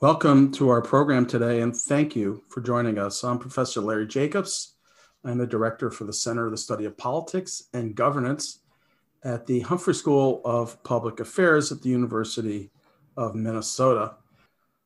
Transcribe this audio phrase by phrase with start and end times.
[0.00, 3.24] Welcome to our program today, and thank you for joining us.
[3.24, 4.76] I'm Professor Larry Jacobs.
[5.24, 8.60] I'm the director for the Center of the Study of Politics and Governance
[9.24, 12.70] at the Humphrey School of Public Affairs at the University
[13.16, 14.14] of Minnesota.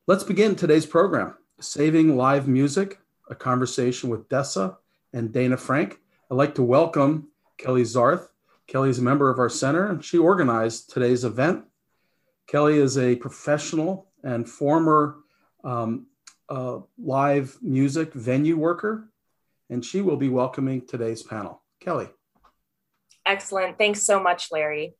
[0.06, 2.99] Let's begin today's program Saving Live Music,
[3.29, 4.79] a conversation with Dessa
[5.13, 6.01] and Dana Frank.
[6.31, 8.29] I'd like to welcome Kelly Zarth.
[8.67, 11.67] Kelly is a member of our center and she organized today's event.
[12.47, 15.16] Kelly is a professional and former
[15.64, 16.06] um,
[16.48, 19.10] uh, live music venue worker,
[19.70, 21.62] and she will be welcoming today's panel.
[21.80, 22.08] Kelly.
[23.27, 23.78] Excellent.
[23.78, 24.94] Thanks so much, Larry.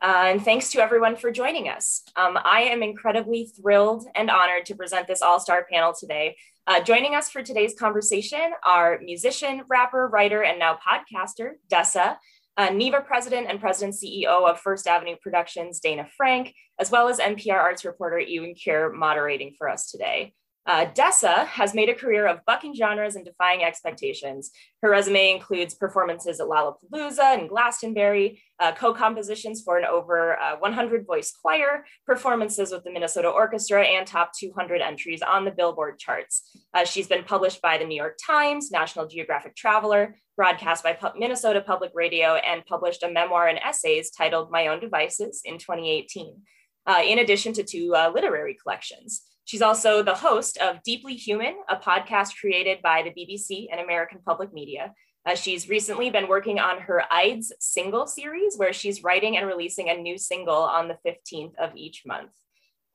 [0.00, 2.04] Uh, and thanks to everyone for joining us.
[2.16, 6.36] Um, I am incredibly thrilled and honored to present this all star panel today.
[6.66, 12.16] Uh, joining us for today's conversation are musician, rapper, writer, and now podcaster, Dessa,
[12.58, 17.20] uh, NIVA president and president CEO of First Avenue Productions, Dana Frank, as well as
[17.20, 20.34] NPR arts reporter Euan Kerr moderating for us today.
[20.68, 24.50] Uh, Dessa has made a career of bucking genres and defying expectations.
[24.82, 30.56] Her resume includes performances at Lollapalooza and Glastonbury, uh, co compositions for an over uh,
[30.58, 35.98] 100 voice choir, performances with the Minnesota Orchestra, and top 200 entries on the Billboard
[35.98, 36.54] charts.
[36.74, 41.62] Uh, she's been published by the New York Times, National Geographic Traveler, broadcast by Minnesota
[41.62, 46.42] Public Radio, and published a memoir and essays titled My Own Devices in 2018,
[46.86, 49.22] uh, in addition to two uh, literary collections.
[49.48, 54.18] She's also the host of Deeply Human, a podcast created by the BBC and American
[54.22, 54.92] Public Media.
[55.24, 59.88] Uh, she's recently been working on her Ides single series, where she's writing and releasing
[59.88, 62.28] a new single on the 15th of each month.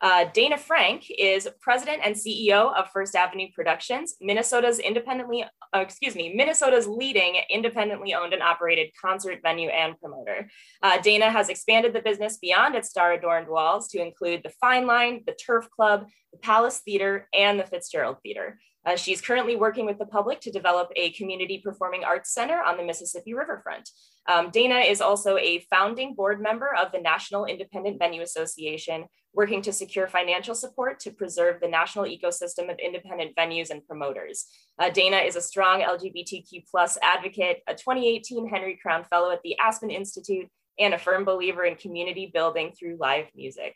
[0.03, 6.13] Uh, Dana Frank is president and CEO of First Avenue Productions, Minnesota's independently, uh, excuse
[6.13, 10.49] me, Minnesota's leading independently owned and operated concert venue and promoter.
[10.81, 15.23] Uh, Dana has expanded the business beyond its star-adorned walls to include the Fine Line,
[15.25, 18.59] the Turf Club, the Palace Theater, and the Fitzgerald Theater.
[18.85, 22.77] Uh, she's currently working with the public to develop a community performing arts center on
[22.77, 23.89] the Mississippi Riverfront.
[24.27, 29.61] Um, Dana is also a founding board member of the National Independent Venue Association, working
[29.63, 34.45] to secure financial support to preserve the national ecosystem of independent venues and promoters.
[34.77, 39.57] Uh, Dana is a strong LGBTQ plus advocate, a 2018 Henry Crown Fellow at the
[39.59, 40.47] Aspen Institute,
[40.79, 43.75] and a firm believer in community building through live music.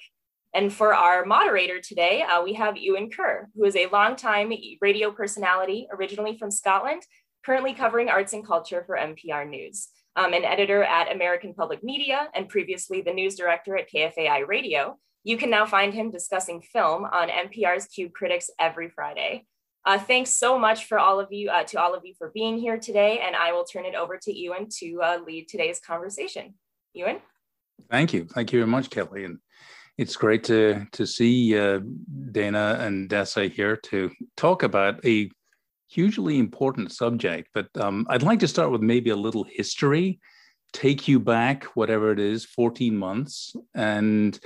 [0.54, 5.12] And for our moderator today, uh, we have Euan Kerr, who is a longtime radio
[5.12, 7.04] personality, originally from Scotland,
[7.46, 12.30] currently covering arts and culture for NPR News, um, an editor at American Public Media,
[12.34, 14.98] and previously the news director at KFAI Radio.
[15.24, 19.46] You can now find him discussing film on NPR's Cube Critics every Friday.
[19.86, 22.58] Uh, thanks so much for all of you, uh, to all of you for being
[22.58, 26.56] here today, and I will turn it over to Euan to uh, lead today's conversation.
[26.96, 27.22] Euan?
[27.90, 28.26] Thank you.
[28.26, 29.24] Thank you very much, Kelly.
[29.24, 29.40] And
[29.98, 31.80] it's great to to see uh,
[32.32, 35.30] Dana and Dessa here to talk about a
[35.90, 37.50] hugely important subject.
[37.54, 40.20] But um, I'd like to start with maybe a little history,
[40.74, 43.56] take you back, whatever it is, 14 months.
[43.74, 44.38] And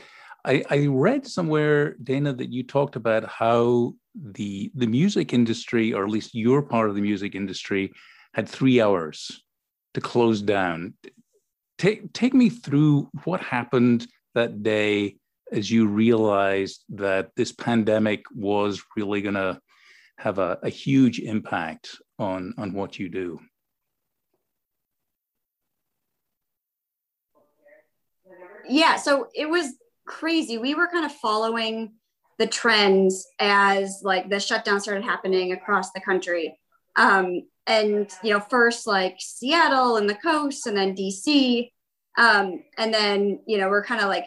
[0.46, 6.06] I, I read somewhere, Dana, that you talked about how the the music industry, or
[6.06, 7.92] at least your part of the music industry,
[8.34, 9.44] had three hours
[9.96, 10.94] to close down.
[11.78, 15.18] Take take me through what happened that day
[15.52, 19.60] as you realized that this pandemic was really going to
[20.18, 23.40] have a, a, huge impact on, on what you do?
[28.70, 29.74] Yeah, so it was
[30.06, 30.58] crazy.
[30.58, 31.94] We were kind of following
[32.38, 36.58] the trends as like the shutdown started happening across the country.
[36.96, 41.72] Um, and you know, first like Seattle and the coast, and then DC,
[42.18, 44.26] um, and then you know we're kind of like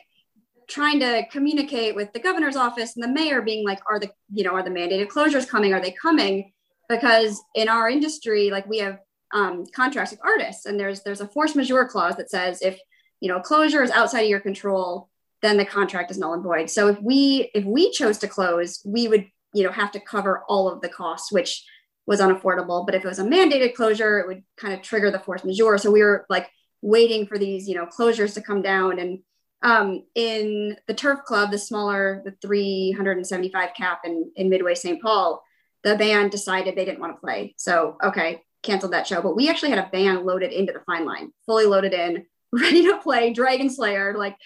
[0.69, 4.45] trying to communicate with the governor's office and the mayor being like are the you
[4.45, 5.73] know are the mandated closures coming?
[5.73, 6.53] Are they coming?
[6.89, 8.99] Because in our industry like we have
[9.33, 12.79] um, contracts with artists and there's there's a force majeure clause that says if
[13.21, 15.09] you know closure is outside of your control
[15.43, 16.71] then the contract is null and void.
[16.71, 20.43] So if we if we chose to close we would you know have to cover
[20.49, 21.65] all of the costs which
[22.07, 22.85] was unaffordable.
[22.85, 25.79] But if it was a mandated closure it would kind of trigger the force majeure.
[25.79, 26.49] So we were like
[26.83, 29.21] waiting for these you know closures to come down and
[29.65, 35.01] um, in the Turf Club, the smaller, the 375 cap in, in Midway St.
[35.03, 35.43] Paul,
[35.83, 37.55] the band decided they didn't want to play.
[37.57, 39.23] So, okay, canceled that show.
[39.23, 42.83] But we actually had a band loaded into the fine line, fully loaded in, ready
[42.85, 44.37] to play Dragon Slayer, like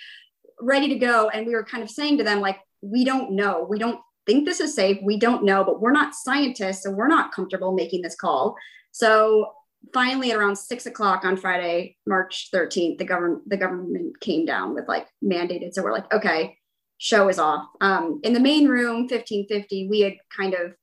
[0.60, 1.28] ready to go.
[1.28, 3.66] And we were kind of saying to them, like, we don't know.
[3.68, 4.98] We don't think this is safe.
[5.02, 8.54] We don't know, but we're not scientists and we're not comfortable making this call.
[8.92, 9.52] So
[9.92, 14.74] finally at around six o'clock on Friday, March 13th, the government the government came down
[14.74, 15.72] with like mandated.
[15.72, 16.56] So we're like, okay,
[16.98, 17.66] show is off.
[17.80, 20.74] Um, in the main room, 1550, we had kind of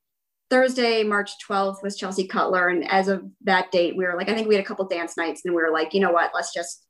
[0.49, 2.69] Thursday, March 12th was Chelsea Cutler.
[2.69, 5.17] And as of that date, we were like, I think we had a couple dance
[5.17, 6.85] nights and we were like, you know what, let's just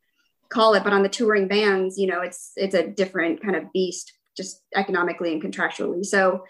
[0.49, 0.83] call it.
[0.83, 4.61] But on the touring bands, you know, it's it's a different kind of beast, just
[4.75, 6.05] economically and contractually.
[6.05, 6.43] So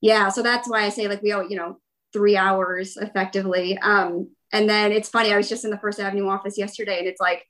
[0.00, 1.78] yeah, so that's why I say like we all, you know,
[2.12, 3.78] three hours effectively.
[3.78, 7.06] Um, and then it's funny, I was just in the First Avenue office yesterday and
[7.06, 7.46] it's like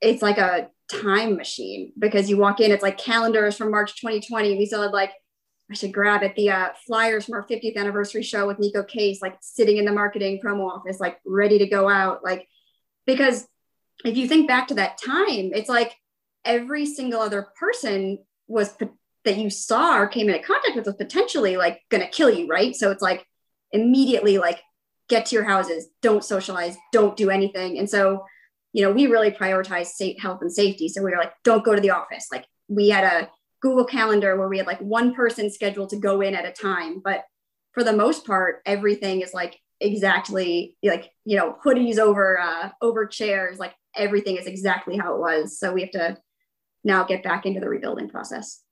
[0.00, 4.56] it's like a time machine because you walk in, it's like calendars from March 2020.
[4.56, 5.12] We still had like
[5.70, 6.34] I should grab it.
[6.34, 9.92] The uh, flyers from our 50th anniversary show with Neko Case, like sitting in the
[9.92, 12.24] marketing promo office, like ready to go out.
[12.24, 12.48] Like,
[13.06, 13.46] because
[14.04, 15.94] if you think back to that time, it's like
[16.44, 18.74] every single other person was
[19.24, 22.46] that you saw or came into contact with was potentially like going to kill you,
[22.46, 22.74] right?
[22.74, 23.26] So it's like
[23.72, 24.62] immediately like
[25.08, 27.78] get to your houses, don't socialize, don't do anything.
[27.78, 28.24] And so,
[28.72, 30.88] you know, we really prioritize safe health and safety.
[30.88, 32.28] So we were like, don't go to the office.
[32.30, 36.20] Like we had a Google Calendar where we had like one person scheduled to go
[36.20, 37.00] in at a time.
[37.02, 37.24] But
[37.72, 43.06] for the most part, everything is like exactly like, you know, hoodies over uh, over
[43.06, 45.58] chairs, like everything is exactly how it was.
[45.58, 46.18] So we have to
[46.84, 48.62] now get back into the rebuilding process.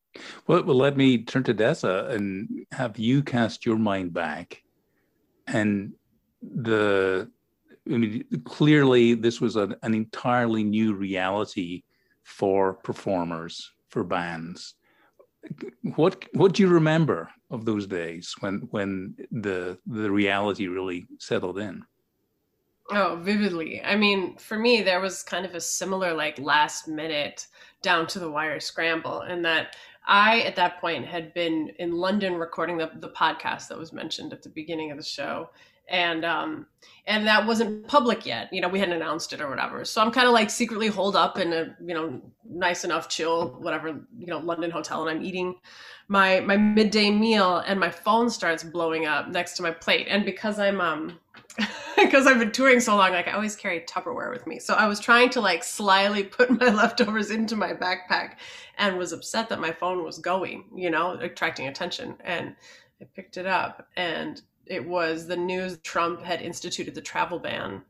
[0.47, 4.62] Well, well let me turn to Dessa and have you cast your mind back.
[5.47, 5.93] And
[6.54, 7.31] the,
[7.87, 11.82] I mean, clearly this was an, an entirely new reality
[12.22, 14.75] for performers for bands.
[15.94, 21.58] What what do you remember of those days when when the the reality really settled
[21.58, 21.84] in?
[22.90, 23.82] Oh, vividly.
[23.82, 27.46] I mean, for me, there was kind of a similar like last minute
[27.82, 29.76] down to the wire scramble, and that
[30.06, 34.32] I at that point had been in London recording the the podcast that was mentioned
[34.32, 35.50] at the beginning of the show,
[35.88, 36.67] and um
[37.06, 40.11] and that wasn't public yet you know we hadn't announced it or whatever so i'm
[40.11, 43.88] kind of like secretly holed up in a you know nice enough chill whatever
[44.19, 45.55] you know london hotel and i'm eating
[46.09, 50.25] my my midday meal and my phone starts blowing up next to my plate and
[50.25, 51.19] because i'm um
[51.97, 54.59] because I've been touring so long, like I always carry Tupperware with me.
[54.59, 58.35] So I was trying to like slyly put my leftovers into my backpack
[58.79, 62.17] and was upset that my phone was going, you know, attracting attention.
[62.25, 62.55] And
[63.00, 67.82] I picked it up and it was the news Trump had instituted the travel ban.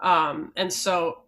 [0.00, 1.20] Um, and so,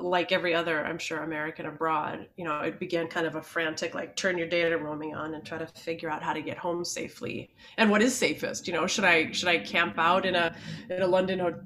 [0.00, 3.94] like every other, I'm sure, American abroad, you know, it began kind of a frantic,
[3.94, 6.84] like, turn your data roaming on and try to figure out how to get home
[6.84, 7.50] safely.
[7.78, 8.66] And what is safest?
[8.66, 10.54] You know, should I should I camp out in a
[10.90, 11.60] in a London hotel?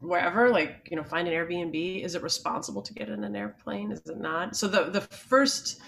[0.00, 3.90] wherever like you know find an airbnb is it responsible to get in an airplane
[3.90, 5.80] is it not so the the first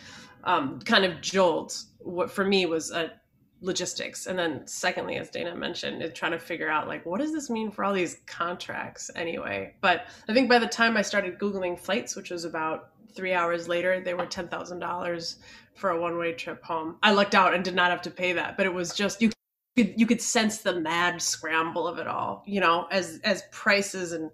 [0.45, 3.13] um, kind of jolt what for me was a
[3.61, 4.27] logistics.
[4.27, 7.51] And then secondly as dana mentioned is trying to figure out like what does this
[7.51, 9.75] mean for all these contracts anyway?
[9.81, 13.69] But i think by the time i started googling flights which was about three hours
[13.69, 15.37] later they were $10000
[15.75, 16.97] for a one-way trip home.
[17.03, 19.31] I lucked out and did not have to pay that but it was just you
[19.77, 24.13] could you could sense the mad scramble of it all you know as as prices
[24.13, 24.31] and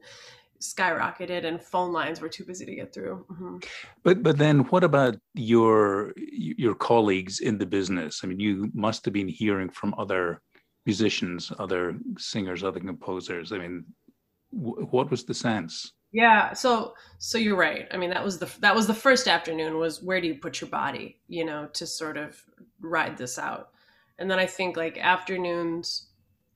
[0.61, 3.25] skyrocketed and phone lines were too busy to get through.
[3.31, 3.57] Mm-hmm.
[4.03, 8.21] But but then what about your your colleagues in the business?
[8.23, 10.41] I mean, you must have been hearing from other
[10.85, 13.53] musicians, other singers, other composers.
[13.53, 13.85] I mean,
[14.53, 15.93] w- what was the sense?
[16.13, 17.87] Yeah, so so you're right.
[17.91, 20.61] I mean, that was the that was the first afternoon was where do you put
[20.61, 22.43] your body, you know, to sort of
[22.81, 23.71] ride this out.
[24.19, 26.09] And then I think like afternoons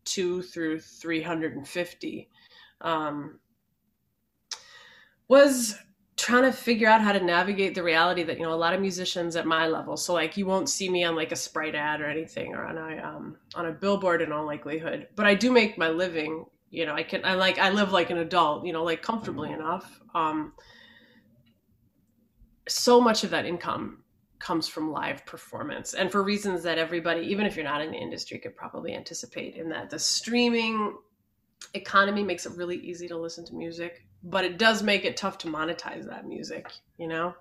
[0.05, 2.31] 2 through 350
[2.81, 3.39] um
[5.31, 5.77] was
[6.17, 8.81] trying to figure out how to navigate the reality that you know a lot of
[8.81, 12.01] musicians at my level so like you won't see me on like a sprite ad
[12.01, 15.53] or anything or on a um, on a billboard in all likelihood but i do
[15.53, 18.73] make my living you know i can i like i live like an adult you
[18.73, 20.53] know like comfortably enough um
[22.69, 24.03] so much of that income
[24.41, 27.97] comes from live performance and for reasons that everybody even if you're not in the
[27.97, 30.97] industry could probably anticipate in that the streaming
[31.75, 35.39] economy makes it really easy to listen to music but it does make it tough
[35.39, 37.35] to monetize that music you know?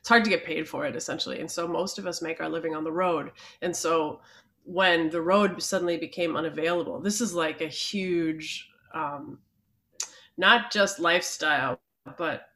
[0.00, 2.48] It's hard to get paid for it essentially and so most of us make our
[2.48, 4.20] living on the road and so
[4.64, 9.38] when the road suddenly became unavailable this is like a huge um,
[10.36, 11.78] not just lifestyle
[12.18, 12.48] but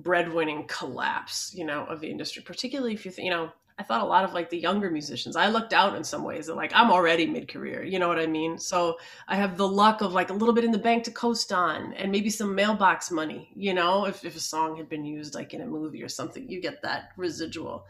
[0.00, 4.00] breadwinning collapse you know of the industry particularly if you think you know I thought
[4.00, 5.36] a lot of like the younger musicians.
[5.36, 8.18] I looked out in some ways that like I'm already mid career, you know what
[8.18, 8.58] I mean?
[8.58, 8.96] So
[9.28, 11.92] I have the luck of like a little bit in the bank to coast on
[11.92, 15.52] and maybe some mailbox money, you know, if, if a song had been used like
[15.52, 17.86] in a movie or something, you get that residual.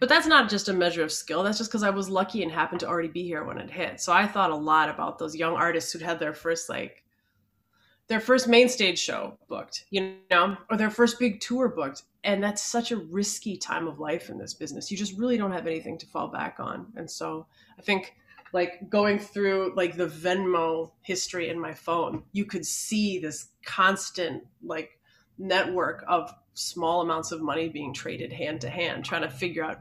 [0.00, 1.42] But that's not just a measure of skill.
[1.42, 4.00] That's just because I was lucky and happened to already be here when it hit.
[4.00, 7.03] So I thought a lot about those young artists who'd had their first like
[8.06, 12.02] their first main stage show booked, you know, or their first big tour booked.
[12.22, 14.90] And that's such a risky time of life in this business.
[14.90, 16.86] You just really don't have anything to fall back on.
[16.96, 17.46] And so
[17.78, 18.14] I think
[18.52, 24.44] like going through like the Venmo history in my phone, you could see this constant
[24.62, 24.98] like
[25.38, 29.80] network of small amounts of money being traded hand to hand, trying to figure out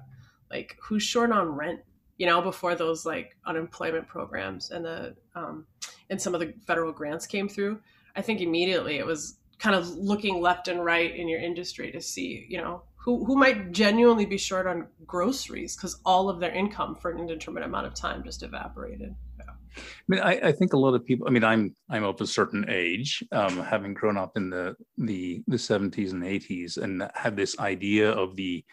[0.49, 1.81] like who's short on rent,
[2.17, 5.65] you know, before those like unemployment programs and the um,
[6.09, 7.79] and some of the federal grants came through.
[8.15, 12.01] I think immediately it was kind of looking left and right in your industry to
[12.01, 16.51] see, you know, who, who might genuinely be short on groceries because all of their
[16.51, 19.13] income for an indeterminate amount of time just evaporated.
[19.37, 19.45] Yeah.
[19.77, 21.27] I mean, I, I, think a lot of people.
[21.27, 25.43] I mean, I'm I'm of a certain age, um, having grown up in the the
[25.47, 28.63] the 70s and 80s, and had this idea of the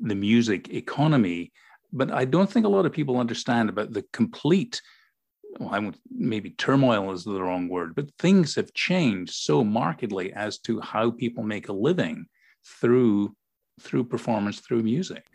[0.00, 1.52] the music economy.
[1.92, 4.80] But I don't think a lot of people understand about the complete
[5.58, 10.32] well, I would, maybe turmoil is the wrong word, but things have changed so markedly
[10.32, 12.26] as to how people make a living
[12.64, 13.34] through
[13.80, 15.26] through performance through music.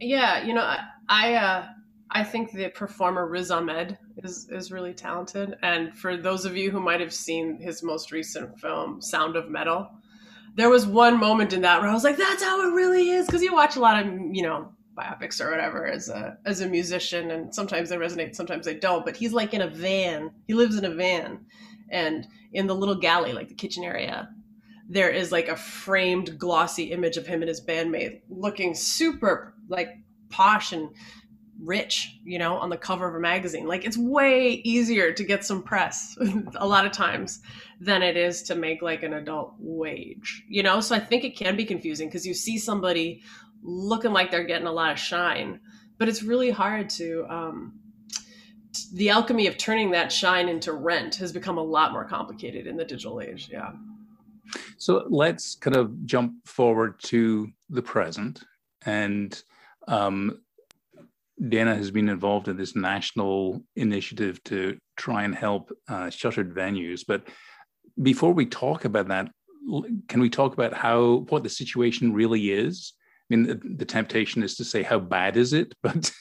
[0.00, 0.76] Yeah, you know,
[1.08, 1.66] I uh,
[2.10, 6.70] I think the performer Riz Ahmed is is really talented, and for those of you
[6.70, 9.90] who might have seen his most recent film, Sound of Metal,
[10.56, 13.26] there was one moment in that where I was like, "That's how it really is,"
[13.26, 16.68] because you watch a lot of you know biopics or whatever as a as a
[16.68, 20.30] musician and sometimes they resonate sometimes they don't but he's like in a van.
[20.46, 21.46] He lives in a van
[21.90, 24.28] and in the little galley like the kitchen area
[24.88, 29.90] there is like a framed glossy image of him and his bandmate looking super like
[30.28, 30.90] posh and
[31.62, 33.66] rich you know on the cover of a magazine.
[33.66, 36.16] Like it's way easier to get some press
[36.56, 37.40] a lot of times
[37.80, 40.80] than it is to make like an adult wage you know?
[40.80, 43.22] So i think it can be confusing because you see somebody
[43.62, 45.60] looking like they're getting a lot of shine
[45.98, 47.78] but it's really hard to um,
[48.94, 52.76] the alchemy of turning that shine into rent has become a lot more complicated in
[52.76, 53.72] the digital age yeah.
[54.78, 58.42] So let's kind of jump forward to the present
[58.84, 59.40] and
[59.86, 60.40] um,
[61.48, 67.02] dana has been involved in this national initiative to try and help uh, shuttered venues
[67.06, 67.28] but
[68.02, 69.30] before we talk about that
[70.08, 72.92] can we talk about how what the situation really is
[73.30, 76.12] mean, the, the, temptation is to say how bad is it, but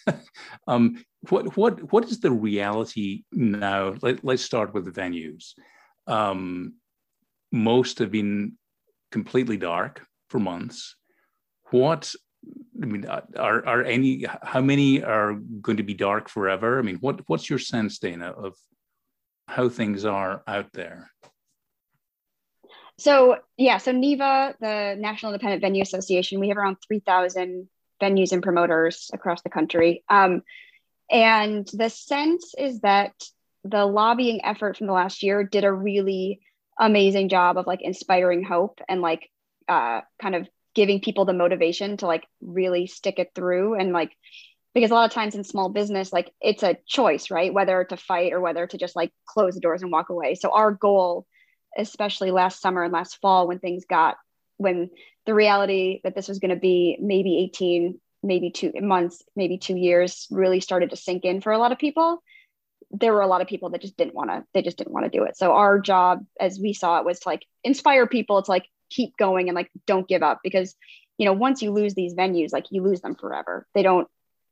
[0.67, 3.95] um, what what what is the reality now?
[4.01, 5.53] Let, us start with the venues.
[6.07, 6.75] Um,
[7.51, 8.53] most have been
[9.11, 10.95] completely dark for months.
[11.71, 12.13] What
[12.81, 14.25] I mean, are are any?
[14.43, 16.79] How many are going to be dark forever?
[16.79, 18.55] I mean, what what's your sense, Dana, of
[19.47, 21.11] how things are out there?
[23.00, 27.70] So yeah, so NIVA, the National Independent Venue Association, we have around three thousand
[28.01, 30.44] venues and promoters across the country, um,
[31.10, 33.13] and the sense is that
[33.63, 36.39] the lobbying effort from the last year did a really
[36.79, 39.29] amazing job of like inspiring hope and like
[39.68, 44.12] uh, kind of giving people the motivation to like really stick it through and like
[44.74, 47.53] because a lot of times in small business like it's a choice right?
[47.53, 50.36] Whether to fight or whether to just like close the doors and walk away.
[50.36, 51.25] So our goal
[51.79, 54.17] especially last summer and last fall when things got
[54.57, 54.89] when
[55.25, 59.77] the reality that this was going to be maybe 18 maybe two months maybe two
[59.77, 62.21] years really started to sink in for a lot of people
[62.91, 65.05] there were a lot of people that just didn't want to they just didn't want
[65.05, 65.38] to do it.
[65.38, 69.15] So our job as we saw it was to like inspire people to like keep
[69.17, 70.75] going and like don't give up because
[71.17, 73.67] you know once you lose these venues like you lose them forever.
[73.74, 74.07] They don't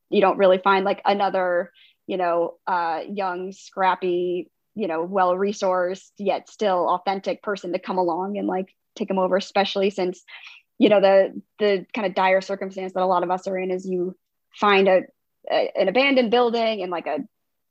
[0.09, 1.71] you don't really find like another
[2.05, 7.97] you know uh young scrappy you know well resourced yet still authentic person to come
[7.97, 10.23] along and like take them over especially since
[10.77, 13.71] you know the the kind of dire circumstance that a lot of us are in
[13.71, 14.15] is you
[14.53, 15.01] find a,
[15.51, 17.17] a an abandoned building in like a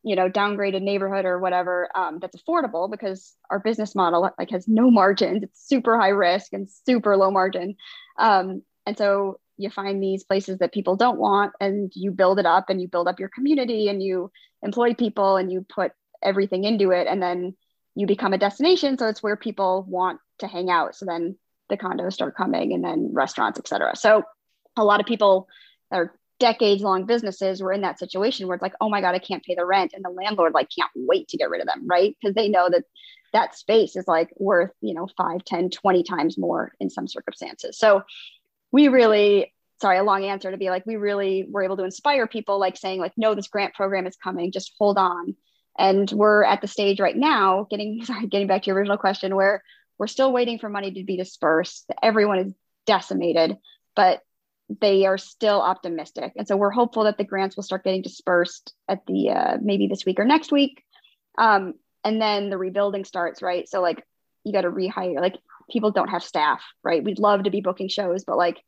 [0.03, 4.69] you know downgraded neighborhood or whatever um, that's affordable because our business model like has
[4.69, 5.43] no margins.
[5.43, 7.75] It's super high risk and super low margin.
[8.19, 12.47] Um, and so you find these places that people don't want and you build it
[12.47, 14.31] up and you build up your community and you
[14.63, 15.91] employ people and you put
[16.27, 17.57] everything into it and then
[17.95, 20.95] you become a destination so it's where people want to hang out.
[20.95, 21.39] So then
[21.71, 24.23] the condos start coming and then restaurants etc so
[24.77, 25.49] a lot of people
[25.91, 29.15] that are decades long businesses were in that situation where it's like oh my god
[29.15, 31.67] i can't pay the rent and the landlord like can't wait to get rid of
[31.67, 32.17] them right?
[32.21, 32.85] Because they know that
[33.33, 37.79] that space is like worth you know 5 10 20 times more in some circumstances.
[37.79, 38.03] So
[38.73, 42.27] we really sorry a long answer to be like we really were able to inspire
[42.27, 45.35] people like saying like no this grant program is coming just hold on
[45.79, 49.35] and we're at the stage right now, getting sorry, getting back to your original question,
[49.35, 49.63] where
[49.99, 51.91] we're still waiting for money to be dispersed.
[52.03, 52.53] Everyone is
[52.87, 53.57] decimated,
[53.95, 54.21] but
[54.81, 58.75] they are still optimistic, and so we're hopeful that the grants will start getting dispersed
[58.89, 60.83] at the uh, maybe this week or next week,
[61.39, 63.43] um, and then the rebuilding starts.
[63.43, 64.03] Right, so like
[64.45, 65.21] you got to rehire.
[65.21, 65.37] Like
[65.71, 67.03] people don't have staff, right?
[67.03, 68.59] We'd love to be booking shows, but like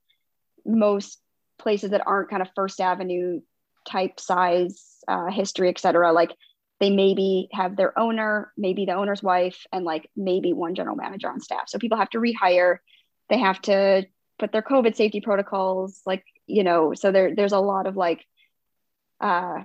[0.66, 1.20] most
[1.58, 3.40] places that aren't kind of First Avenue
[3.88, 6.12] type size, uh, history, etc.
[6.12, 6.30] Like
[6.80, 11.28] they maybe have their owner, maybe the owner's wife, and like maybe one general manager
[11.28, 11.68] on staff.
[11.68, 12.78] So people have to rehire.
[13.28, 14.06] They have to
[14.38, 16.94] put their COVID safety protocols, like you know.
[16.94, 18.24] So there, there's a lot of like
[19.20, 19.62] uh,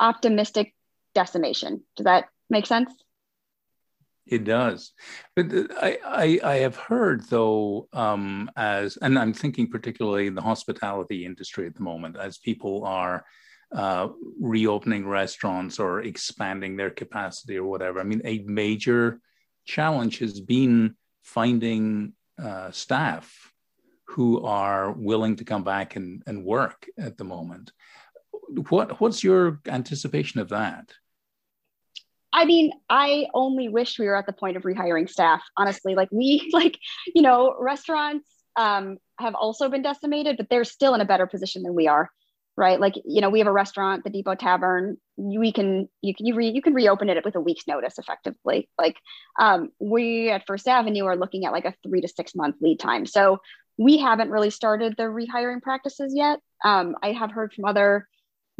[0.00, 0.74] optimistic
[1.14, 1.82] decimation.
[1.96, 2.92] Does that make sense?
[4.24, 4.92] It does,
[5.34, 5.46] but
[5.80, 11.26] I, I, I have heard though um, as and I'm thinking particularly in the hospitality
[11.26, 13.24] industry at the moment as people are
[13.74, 14.08] uh,
[14.40, 18.00] reopening restaurants or expanding their capacity or whatever.
[18.00, 19.20] I mean, a major
[19.64, 22.12] challenge has been finding
[22.42, 23.52] uh, staff
[24.08, 27.72] who are willing to come back and, and work at the moment.
[28.68, 30.92] What what's your anticipation of that?
[32.34, 35.42] I mean, I only wish we were at the point of rehiring staff.
[35.56, 36.78] Honestly, like we like,
[37.14, 41.62] you know, restaurants um, have also been decimated, but they're still in a better position
[41.62, 42.10] than we are,
[42.56, 42.78] right?
[42.78, 44.96] Like, you know, we have a restaurant, the Depot Tavern.
[45.16, 48.68] We can you can you, re, you can reopen it with a week's notice, effectively.
[48.78, 48.96] Like,
[49.38, 52.78] um, we at First Avenue are looking at like a three to six month lead
[52.78, 53.06] time.
[53.06, 53.38] So
[53.78, 56.40] we haven't really started the rehiring practices yet.
[56.64, 58.06] Um, I have heard from other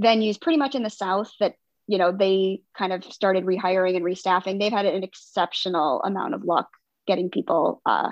[0.00, 1.54] venues pretty much in the South that
[1.87, 6.44] you know they kind of started rehiring and restaffing they've had an exceptional amount of
[6.44, 6.68] luck
[7.06, 8.11] getting people uh,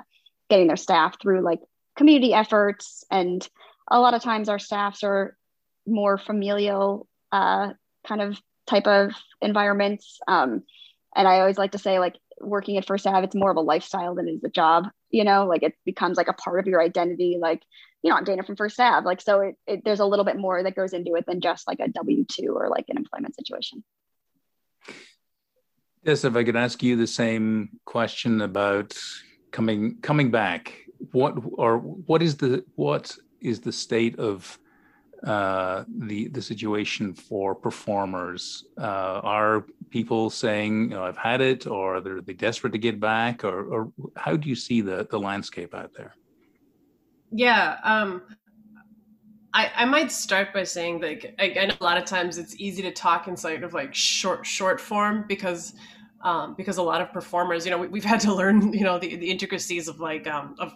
[0.48, 1.60] getting their staff through like
[1.96, 3.48] community efforts and
[3.90, 5.36] a lot of times our staffs are
[5.90, 7.72] more familial uh,
[8.06, 10.62] kind of type of environments um,
[11.16, 13.60] and i always like to say like working at first ave it's more of a
[13.60, 16.66] lifestyle than it is a job you know like it becomes like a part of
[16.66, 17.62] your identity like
[18.02, 19.04] you know, I'm Dana from First Ave.
[19.04, 21.66] Like, so it, it, there's a little bit more that goes into it than just
[21.68, 23.84] like a W 2 or like an employment situation.
[26.02, 28.96] Yes, if I could ask you the same question about
[29.50, 30.72] coming coming back,
[31.12, 34.58] what or what is the what is the state of
[35.24, 38.64] uh, the the situation for performers?
[38.78, 43.00] Uh, are people saying, you know, "I've had it," or are they desperate to get
[43.00, 46.14] back, or, or how do you see the the landscape out there?
[47.32, 47.76] Yeah.
[47.84, 48.22] Um,
[49.52, 52.82] I, I might start by saying like I, know a lot of times it's easy
[52.82, 55.74] to talk inside of like short short form because
[56.22, 58.98] um, because a lot of performers you know we, have had to learn you know
[58.98, 60.72] the, the intricacies of like um, of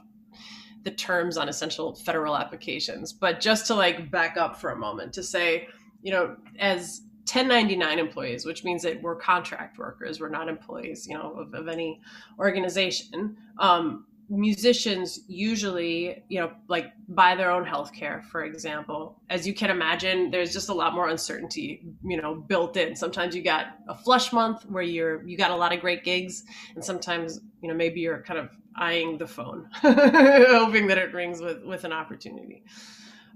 [0.85, 5.12] the terms on essential federal applications but just to like back up for a moment
[5.12, 5.66] to say
[6.03, 11.14] you know as 1099 employees which means that we're contract workers we're not employees you
[11.14, 12.01] know of, of any
[12.38, 19.20] organization um, musicians usually you know like buy their own health care for example.
[19.31, 22.97] As you can imagine there's just a lot more uncertainty you know built in.
[22.97, 26.44] Sometimes you got a flush month where you're you got a lot of great gigs
[26.75, 31.41] and sometimes you know maybe you're kind of eyeing the phone hoping that it rings
[31.41, 32.65] with with an opportunity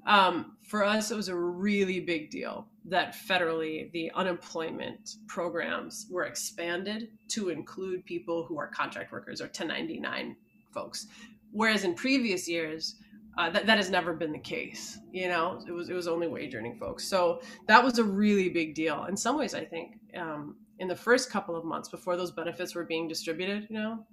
[0.07, 6.24] um, for us it was a really big deal that federally the unemployment programs were
[6.24, 10.37] expanded to include people who are contract workers or 1099
[10.72, 11.07] folks.
[11.53, 12.96] Whereas in previous years,
[13.37, 14.98] uh, that, that has never been the case.
[15.12, 17.07] You know, it was it was only wage earning folks.
[17.07, 19.05] So that was a really big deal.
[19.05, 22.74] In some ways, I think um, in the first couple of months before those benefits
[22.74, 24.07] were being distributed, you know,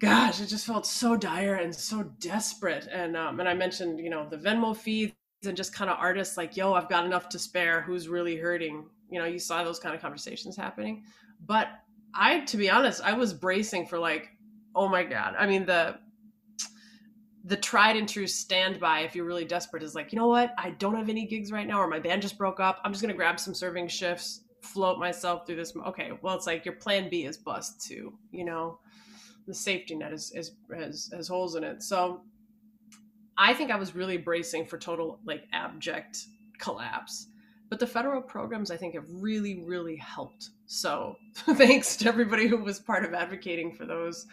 [0.00, 2.88] gosh, it just felt so dire and so desperate.
[2.90, 6.36] And um, and I mentioned, you know, the Venmo feeds and just kind of artists
[6.36, 7.82] like, yo, I've got enough to spare.
[7.82, 8.86] Who's really hurting?
[9.10, 11.04] You know, you saw those kind of conversations happening.
[11.44, 11.68] But
[12.14, 14.30] I, to be honest, I was bracing for like
[14.76, 15.96] oh my god i mean the
[17.44, 20.70] the tried and true standby if you're really desperate is like you know what i
[20.70, 23.12] don't have any gigs right now or my band just broke up i'm just to
[23.14, 27.24] grab some serving shifts float myself through this okay well it's like your plan b
[27.24, 28.78] is bust too you know
[29.46, 31.82] the safety net is, is has, has holes in it.
[31.82, 32.22] So
[33.38, 36.26] i think i was really bracing for total like abject
[36.58, 37.26] collapse
[37.68, 42.56] but the federal programs i think have really really helped so thanks to everybody who
[42.56, 44.26] was part of advocating for those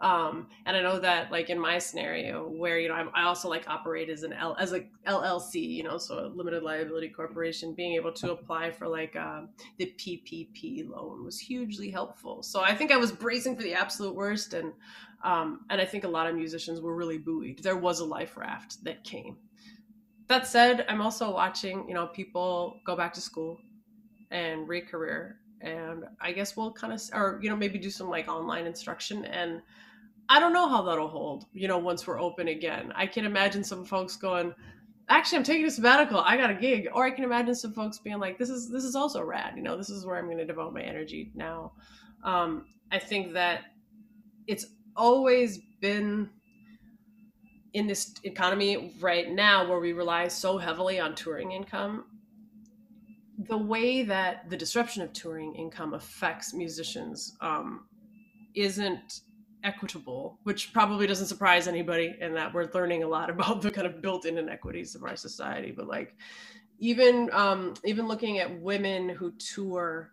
[0.00, 3.50] um, and I know that like in my scenario where, you know, I'm, i also
[3.50, 7.74] like operate as an L as a LLC, you know, so a limited liability corporation,
[7.74, 9.42] being able to apply for like uh,
[9.76, 12.42] the PPP loan was hugely helpful.
[12.42, 14.54] So I think I was bracing for the absolute worst.
[14.54, 14.72] And,
[15.22, 17.58] um, and I think a lot of musicians were really buoyed.
[17.62, 19.36] There was a life raft that came.
[20.30, 23.58] That said, I'm also watching, you know, people go back to school
[24.30, 28.28] and re-career and I guess we'll kind of, or you know, maybe do some like
[28.28, 29.24] online instruction.
[29.24, 29.60] And
[30.28, 32.92] I don't know how that'll hold, you know, once we're open again.
[32.94, 34.54] I can imagine some folks going,
[35.08, 36.20] actually I'm taking a sabbatical.
[36.20, 36.86] I got a gig.
[36.94, 39.64] Or I can imagine some folks being like, this is this is also rad, you
[39.64, 41.72] know, this is where I'm gonna devote my energy now.
[42.22, 43.62] Um, I think that
[44.46, 46.30] it's always been
[47.72, 52.04] in this economy right now where we rely so heavily on touring income
[53.48, 57.84] the way that the disruption of touring income affects musicians um,
[58.54, 59.22] isn't
[59.64, 63.86] equitable, which probably doesn't surprise anybody in that we're learning a lot about the kind
[63.86, 65.70] of built-in inequities of our society.
[65.70, 66.16] But like
[66.78, 70.12] even um, even looking at women who tour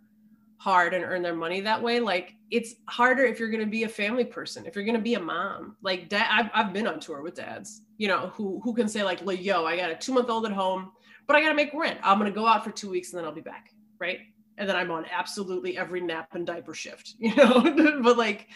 [0.58, 3.84] hard and earn their money that way, like it's harder if you're going to be
[3.84, 5.78] a family person, if you're going to be a mom.
[5.82, 9.04] Like dad, I've, I've been on tour with dads, you know, who who can say
[9.04, 10.92] like, "Yo, I got a two month old at home."
[11.28, 12.00] but I got to make rent.
[12.02, 13.72] I'm going to go out for two weeks and then I'll be back.
[14.00, 14.20] Right.
[14.58, 17.62] And then I'm on absolutely every nap and diaper shift, you know?
[18.02, 18.48] but like,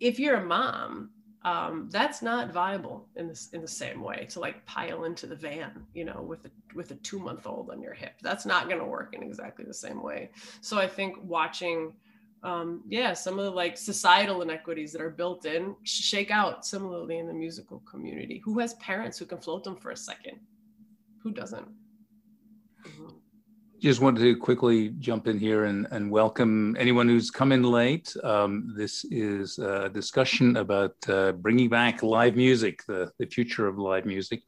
[0.00, 1.10] if you're a mom,
[1.42, 5.36] um, that's not viable in this in the same way to like pile into the
[5.36, 8.14] van, you know, with a with a two month old on your hip.
[8.22, 10.30] That's not going to work in exactly the same way.
[10.60, 11.94] So I think watching,
[12.42, 17.18] um, yeah, some of the like societal inequities that are built in shake out similarly
[17.18, 18.42] in the musical community.
[18.44, 20.40] Who has parents who can float them for a second?
[21.22, 21.68] who doesn't?
[22.86, 23.08] Mm-hmm.
[23.80, 28.14] Just wanted to quickly jump in here and, and welcome anyone who's come in late.
[28.22, 33.78] Um, this is a discussion about uh, bringing back live music, the, the future of
[33.78, 34.42] live music.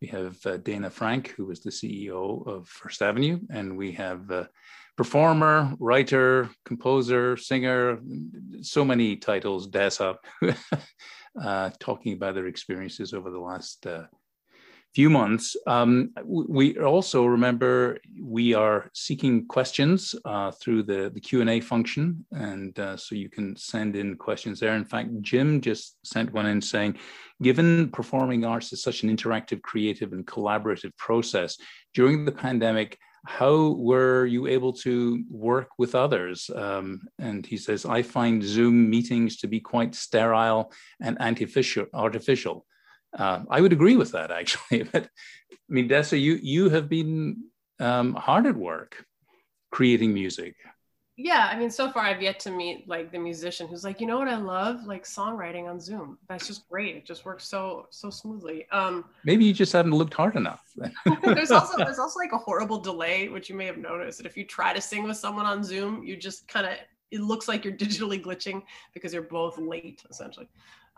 [0.00, 4.30] We have uh, Dana Frank, who is the CEO of First Avenue, and we have
[4.30, 4.44] uh,
[4.96, 7.98] performer, writer, composer, singer,
[8.62, 10.16] so many titles, Dessa,
[11.42, 14.04] uh, talking about their experiences over the last uh,
[14.94, 15.56] few months.
[15.66, 22.24] Um, we also remember we are seeking questions uh, through the, the Q&A function.
[22.32, 24.74] And uh, so you can send in questions there.
[24.74, 26.96] In fact, Jim just sent one in saying,
[27.42, 31.58] given performing arts is such an interactive, creative and collaborative process,
[31.94, 36.50] during the pandemic, how were you able to work with others?
[36.54, 42.66] Um, and he says, I find Zoom meetings to be quite sterile and artificial.
[43.16, 44.82] Uh, I would agree with that actually.
[44.92, 47.44] But I mean, Dessa, you you have been
[47.80, 49.04] um, hard at work
[49.70, 50.54] creating music.
[51.20, 54.06] Yeah, I mean, so far I've yet to meet like the musician who's like, you
[54.06, 56.16] know what I love, like songwriting on Zoom.
[56.28, 56.94] That's just great.
[56.94, 58.68] It just works so so smoothly.
[58.70, 60.62] Um, Maybe you just haven't looked hard enough.
[61.24, 64.18] there's also there's also like a horrible delay, which you may have noticed.
[64.18, 66.74] That if you try to sing with someone on Zoom, you just kind of
[67.10, 68.62] it looks like you're digitally glitching
[68.94, 70.48] because you're both late essentially.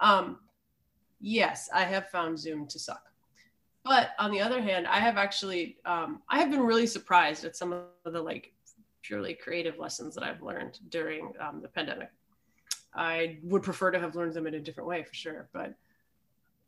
[0.01, 0.39] Um,
[1.21, 3.11] yes, I have found Zoom to suck.
[3.85, 7.57] But on the other hand, I have actually, um, I have been really surprised at
[7.57, 8.53] some of the like
[9.03, 12.11] purely creative lessons that I've learned during um, the pandemic.
[12.95, 15.75] I would prefer to have learned them in a different way for sure, but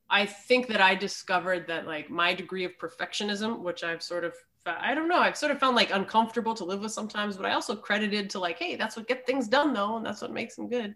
[0.09, 4.35] I think that I discovered that like my degree of perfectionism, which I've sort of
[4.65, 5.19] I don't know.
[5.19, 8.38] I've sort of found like uncomfortable to live with sometimes, but I also credited to
[8.38, 10.95] like, hey, that's what get things done though, and that's what makes them good.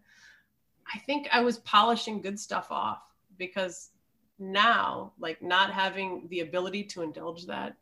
[0.95, 3.03] I think I was polishing good stuff off
[3.39, 3.91] because
[4.39, 7.77] now like not having the ability to indulge that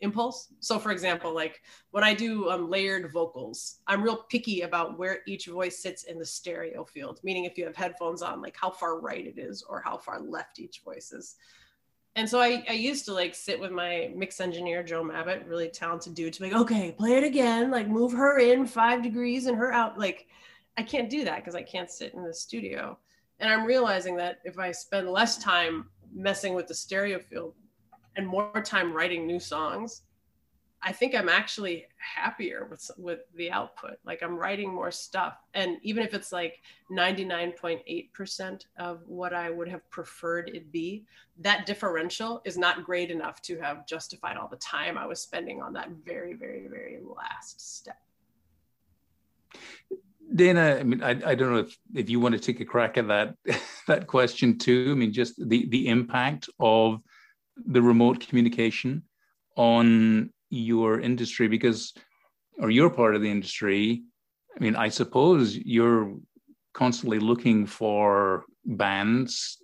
[0.00, 0.48] impulse.
[0.60, 5.18] So for example like when i do um, layered vocals i'm real picky about where
[5.26, 8.70] each voice sits in the stereo field meaning if you have headphones on like how
[8.70, 11.36] far right it is or how far left each voice is.
[12.16, 15.68] And so I, I used to like sit with my mix engineer joe mabbott really
[15.68, 19.46] talented dude to be like okay play it again like move her in five degrees
[19.46, 20.26] and her out like
[20.78, 22.98] i can't do that because i can't sit in the studio
[23.40, 27.54] and I'm realizing that if I spend less time messing with the stereo field
[28.16, 30.02] and more time writing new songs,
[30.82, 33.96] I think I'm actually happier with with the output.
[34.04, 39.68] Like I'm writing more stuff, and even if it's like 99.8% of what I would
[39.68, 41.04] have preferred it be,
[41.38, 45.60] that differential is not great enough to have justified all the time I was spending
[45.60, 48.00] on that very, very, very last step.
[50.34, 52.96] Dana, I mean, I, I don't know if, if you want to take a crack
[52.96, 53.34] at that
[53.86, 54.88] that question too.
[54.90, 57.00] I mean, just the the impact of
[57.66, 59.02] the remote communication
[59.56, 61.92] on your industry because,
[62.58, 64.02] or your part of the industry.
[64.56, 66.16] I mean, I suppose you're
[66.74, 69.58] constantly looking for bands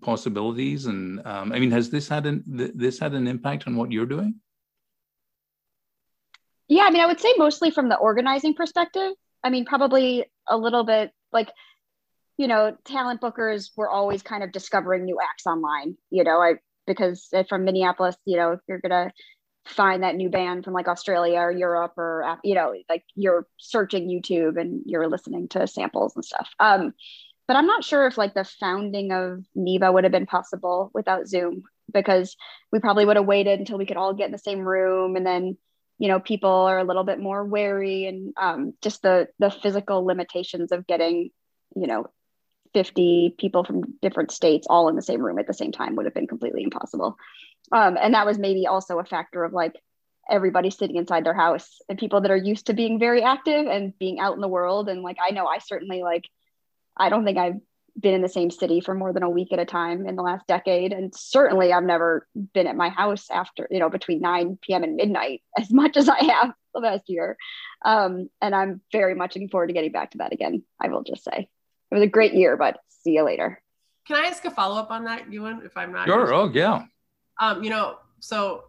[0.00, 3.92] possibilities, and um, I mean, has this had an this had an impact on what
[3.92, 4.36] you're doing?
[6.68, 9.12] Yeah, I mean, I would say mostly from the organizing perspective.
[9.42, 11.50] I mean, probably a little bit like,
[12.36, 16.54] you know, talent bookers were always kind of discovering new acts online, you know, I,
[16.86, 19.12] because from Minneapolis, you know, if you're going to
[19.66, 24.08] find that new band from like Australia or Europe or, you know, like you're searching
[24.08, 26.48] YouTube and you're listening to samples and stuff.
[26.58, 26.94] Um,
[27.46, 31.28] but I'm not sure if like the founding of NIVA would have been possible without
[31.28, 32.36] Zoom because
[32.72, 35.26] we probably would have waited until we could all get in the same room and
[35.26, 35.56] then
[36.00, 40.04] you know people are a little bit more wary and um, just the the physical
[40.04, 41.30] limitations of getting
[41.76, 42.06] you know,
[42.74, 46.06] 50 people from different states all in the same room at the same time would
[46.06, 47.16] have been completely impossible.
[47.72, 49.74] Um, and that was maybe also a factor of like
[50.28, 53.98] everybody sitting inside their house and people that are used to being very active and
[53.98, 54.88] being out in the world.
[54.88, 56.28] And like, I know I certainly like,
[56.96, 57.60] I don't think I've
[58.00, 60.22] been in the same city for more than a week at a time in the
[60.22, 60.92] last decade.
[60.92, 64.82] And certainly I've never been at my house after, you know, between 9 p.m.
[64.82, 67.36] and midnight as much as I have the last year.
[67.84, 70.62] Um, and I'm very much looking forward to getting back to that again.
[70.80, 71.48] I will just say
[71.90, 73.62] it was a great year, but see you later.
[74.06, 76.06] Can I ask a follow up on that, Euan, if I'm not?
[76.06, 76.32] Sure.
[76.32, 76.84] Oh, yeah.
[77.40, 78.64] Um, you know, so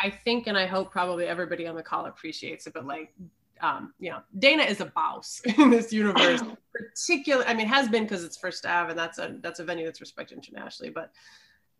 [0.00, 3.12] I think and I hope probably everybody on the call appreciates it, but like
[3.60, 6.42] um, you know, Dana is a boss in this universe.
[6.72, 9.84] Particularly, I mean, has been because it's First Ave, and that's a that's a venue
[9.84, 10.90] that's respected internationally.
[10.90, 11.12] But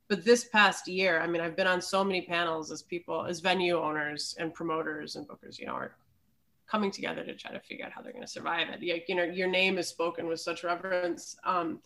[0.08, 3.40] but this past year, I mean, I've been on so many panels as people, as
[3.40, 5.96] venue owners and promoters and bookers, you know, are
[6.66, 8.82] coming together to try to figure out how they're going to survive it.
[8.82, 11.36] You know, your name is spoken with such reverence.
[11.44, 11.80] Um,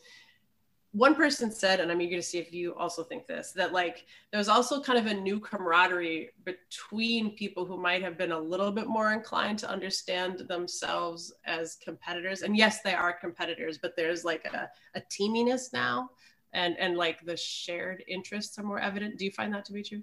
[0.92, 4.06] one person said, and I'm eager to see if you also think this, that like
[4.32, 8.72] there's also kind of a new camaraderie between people who might have been a little
[8.72, 12.42] bit more inclined to understand themselves as competitors.
[12.42, 16.10] And yes, they are competitors, but there's like a, a teaminess now
[16.52, 19.18] and and like the shared interests are more evident.
[19.18, 20.02] Do you find that to be true?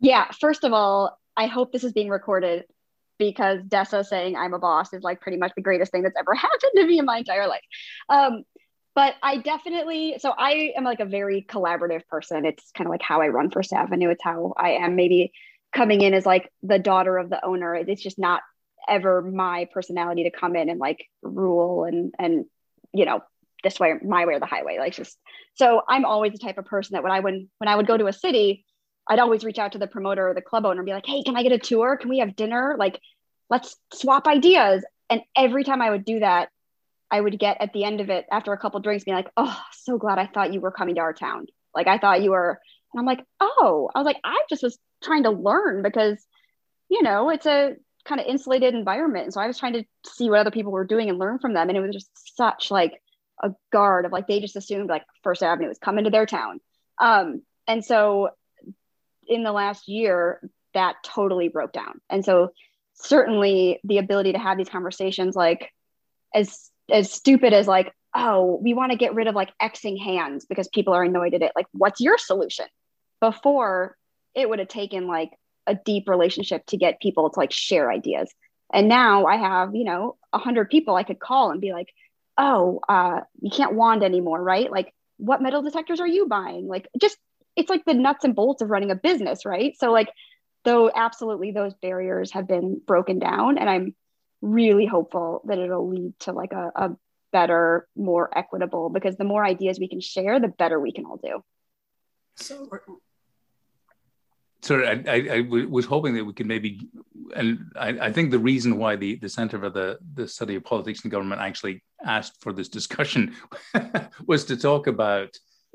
[0.00, 2.64] Yeah, first of all, I hope this is being recorded
[3.18, 6.34] because Dessa saying I'm a boss is like pretty much the greatest thing that's ever
[6.34, 7.62] happened to me in my entire life.
[8.08, 8.44] Um,
[8.94, 12.44] but I definitely, so I am like a very collaborative person.
[12.44, 14.10] It's kind of like how I run First Avenue.
[14.10, 15.32] It's how I am maybe
[15.74, 17.74] coming in as like the daughter of the owner.
[17.74, 18.42] It's just not
[18.88, 22.44] ever my personality to come in and like rule and, and,
[22.92, 23.20] you know,
[23.64, 24.78] this way, my way or the highway.
[24.78, 25.16] Like just,
[25.54, 27.96] so I'm always the type of person that when I would, when I would go
[27.96, 28.66] to a city,
[29.08, 31.22] I'd always reach out to the promoter or the club owner and be like, Hey,
[31.22, 31.96] can I get a tour?
[31.96, 32.76] Can we have dinner?
[32.78, 33.00] Like,
[33.48, 34.84] let's swap ideas.
[35.08, 36.50] And every time I would do that,
[37.12, 39.56] I would get at the end of it after a couple drinks, being like, "Oh,
[39.72, 41.46] so glad I thought you were coming to our town.
[41.74, 42.58] Like I thought you were."
[42.92, 46.26] And I'm like, "Oh," I was like, "I just was trying to learn because,
[46.88, 50.30] you know, it's a kind of insulated environment, and so I was trying to see
[50.30, 53.00] what other people were doing and learn from them, and it was just such like
[53.42, 56.60] a guard of like they just assumed like First Avenue was coming to their town,
[56.98, 58.30] um, and so
[59.26, 60.40] in the last year
[60.74, 62.52] that totally broke down, and so
[62.94, 65.70] certainly the ability to have these conversations like
[66.34, 70.44] as as stupid as like, oh, we want to get rid of like Xing hands
[70.44, 71.52] because people are annoyed at it.
[71.56, 72.66] Like, what's your solution?
[73.20, 73.96] Before
[74.34, 75.30] it would have taken like
[75.66, 78.32] a deep relationship to get people to like share ideas.
[78.72, 81.88] And now I have, you know, a hundred people I could call and be like,
[82.38, 84.70] oh, uh, you can't wand anymore, right?
[84.70, 86.66] Like, what metal detectors are you buying?
[86.66, 87.16] Like, just
[87.54, 89.74] it's like the nuts and bolts of running a business, right?
[89.78, 90.08] So like,
[90.64, 93.94] though absolutely those barriers have been broken down, and I'm
[94.42, 96.90] really hopeful that it'll lead to like a, a
[97.32, 101.16] better, more equitable, because the more ideas we can share, the better we can all
[101.16, 101.42] do.
[102.36, 102.68] So,
[104.60, 106.88] sorry, I, I, I was hoping that we could maybe,
[107.34, 110.64] and I, I, think the reason why the, the Center for the, the Study of
[110.64, 113.34] Politics and Government actually asked for this discussion
[114.26, 115.30] was to talk about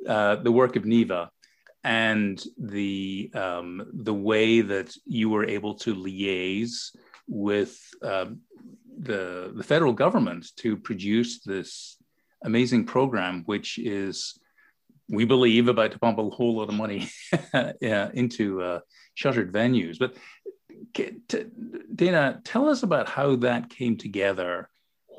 [0.08, 1.30] uh, the work of NIVA
[1.84, 6.96] and the um, the way that you were able to liaise
[7.28, 8.42] with um,
[8.98, 11.98] the, the federal government to produce this
[12.44, 14.40] amazing program, which is,
[15.10, 17.10] we believe, about to pump a whole lot of money
[17.82, 18.80] into uh,
[19.14, 19.98] shuttered venues.
[20.00, 20.16] But
[21.94, 24.70] Dana, tell us about how that came together.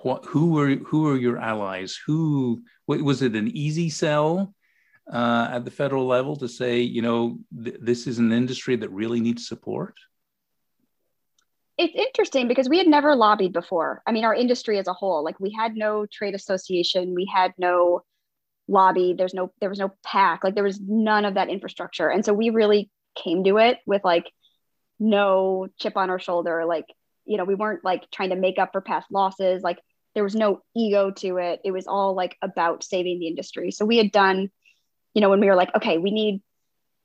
[0.03, 1.99] What, who were who were your allies?
[2.07, 4.55] Who was it an easy sell
[5.13, 8.91] uh, at the federal level to say, you know, th- this is an industry that
[8.91, 9.95] really needs support?
[11.79, 14.03] It's interesting because we had never lobbied before.
[14.05, 17.55] I mean, our industry as a whole, like we had no trade association, we had
[17.57, 18.03] no
[18.67, 22.09] lobby, there's no there was no PAC, like there was none of that infrastructure.
[22.09, 24.27] And so we really came to it with like
[24.99, 26.87] no chip on our shoulder, like
[27.25, 29.79] you know, we weren't like trying to make up for past losses, like
[30.15, 31.61] there was no ego to it.
[31.65, 33.71] It was all like about saving the industry.
[33.71, 34.51] So we had done,
[35.15, 36.43] you know, when we were like, okay, we need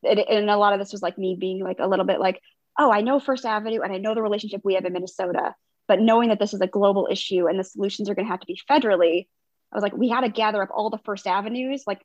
[0.04, 2.42] and a lot of this was like me being like a little bit like
[2.78, 5.54] oh, I know First Avenue and I know the relationship we have in Minnesota,
[5.88, 8.40] but knowing that this is a global issue and the solutions are going to have
[8.40, 9.28] to be federally,
[9.72, 12.02] I was like, we had to gather up all the First Avenues, like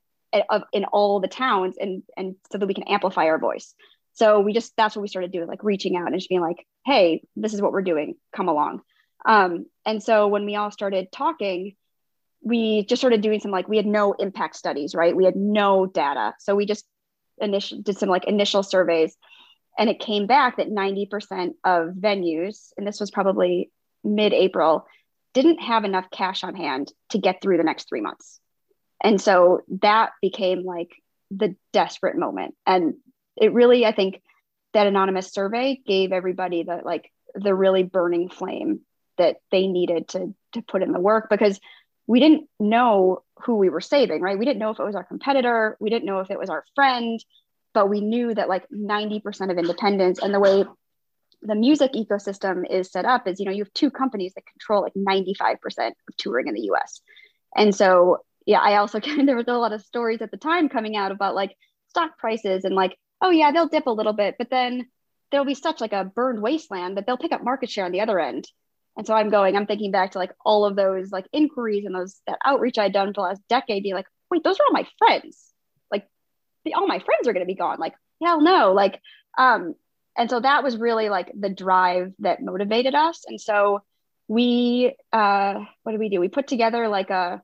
[0.51, 3.75] of, in all the towns, and and so that we can amplify our voice.
[4.15, 6.67] So we just that's what we started doing, like reaching out and just being like,
[6.85, 8.81] hey, this is what we're doing, come along.
[9.27, 11.77] Um, and so when we all started talking,
[12.43, 15.15] we just started doing some like we had no impact studies, right?
[15.15, 16.85] We had no data, so we just
[17.41, 19.17] initial did some like initial surveys
[19.79, 23.71] and it came back that 90% of venues, and this was probably
[24.03, 24.87] mid April,
[25.35, 28.41] didn't have enough cash on hand to get through the next three months.
[29.03, 30.91] And so that became like
[31.31, 32.57] the desperate moment.
[32.67, 32.95] And
[33.37, 34.21] it really, I think
[34.75, 38.81] that anonymous survey gave everybody the like the really burning flame
[39.17, 41.61] that they needed to to put in the work because
[42.07, 44.39] we didn't know who we were saving, right?
[44.39, 46.65] We didn't know if it was our competitor, we didn't know if it was our
[46.75, 47.23] friend,
[47.79, 50.65] but we knew that like 90% of independents and the way
[51.43, 54.83] the music ecosystem is set up is you know you have two companies that control
[54.83, 55.61] like 95%
[55.91, 57.01] of touring in the US.
[57.55, 60.97] And so yeah, I also there was a lot of stories at the time coming
[60.97, 61.55] out about like
[61.91, 64.89] stock prices and like oh yeah, they'll dip a little bit, but then
[65.31, 68.01] there'll be such like a burned wasteland that they'll pick up market share on the
[68.01, 68.45] other end.
[68.97, 71.95] And so I'm going, I'm thinking back to like all of those like inquiries and
[71.95, 74.73] those that outreach I'd done for the last decade, being like, wait, those are all
[74.73, 75.55] my friends.
[76.65, 77.79] The, all my friends are going to be gone.
[77.79, 78.73] Like, hell no.
[78.73, 79.01] Like,
[79.37, 79.75] um,
[80.17, 83.25] and so that was really like the drive that motivated us.
[83.27, 83.83] And so
[84.27, 86.21] we, uh, what did we do?
[86.21, 87.41] We put together like a,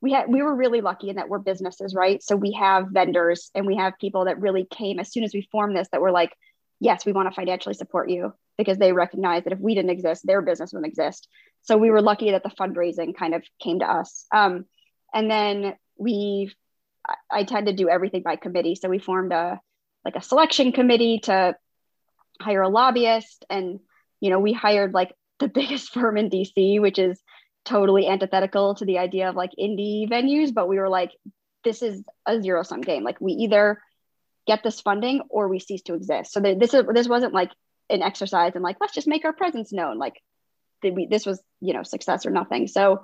[0.00, 2.22] we had, we were really lucky in that we're businesses, right?
[2.22, 5.48] So we have vendors and we have people that really came as soon as we
[5.52, 6.32] formed this that were like,
[6.80, 10.26] yes, we want to financially support you because they recognize that if we didn't exist,
[10.26, 11.28] their business wouldn't exist.
[11.62, 14.26] So we were lucky that the fundraising kind of came to us.
[14.34, 14.64] Um,
[15.14, 16.52] and then we,
[17.30, 18.74] I tend to do everything by committee.
[18.74, 19.60] So we formed a
[20.04, 21.56] like a selection committee to
[22.40, 23.80] hire a lobbyist, and
[24.20, 27.20] you know we hired like the biggest firm in DC, which is
[27.64, 30.52] totally antithetical to the idea of like indie venues.
[30.52, 31.12] But we were like,
[31.64, 33.04] this is a zero sum game.
[33.04, 33.80] Like we either
[34.46, 36.32] get this funding or we cease to exist.
[36.32, 37.50] So this is this wasn't like
[37.90, 39.98] an exercise and like let's just make our presence known.
[39.98, 40.14] Like
[40.82, 42.66] we, this was you know success or nothing.
[42.66, 43.02] So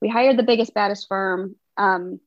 [0.00, 1.56] we hired the biggest baddest firm.
[1.76, 2.20] Um,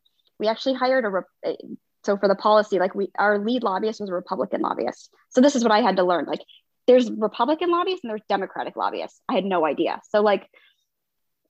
[0.43, 1.55] we actually hired a eh,
[2.03, 5.09] so for the policy like we our lead lobbyist was a Republican lobbyist.
[5.29, 6.25] So this is what I had to learn.
[6.25, 6.41] Like
[6.85, 9.21] there's Republican lobbyists and there's Democratic lobbyists.
[9.29, 10.01] I had no idea.
[10.09, 10.47] So like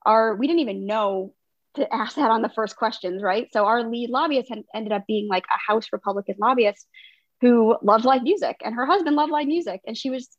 [0.06, 1.34] our we didn't even know
[1.76, 3.48] to ask that on the first questions, right?
[3.52, 6.86] So our lead lobbyist had, ended up being like a House Republican lobbyist
[7.42, 10.30] who loved live music, and her husband loved live music, and she was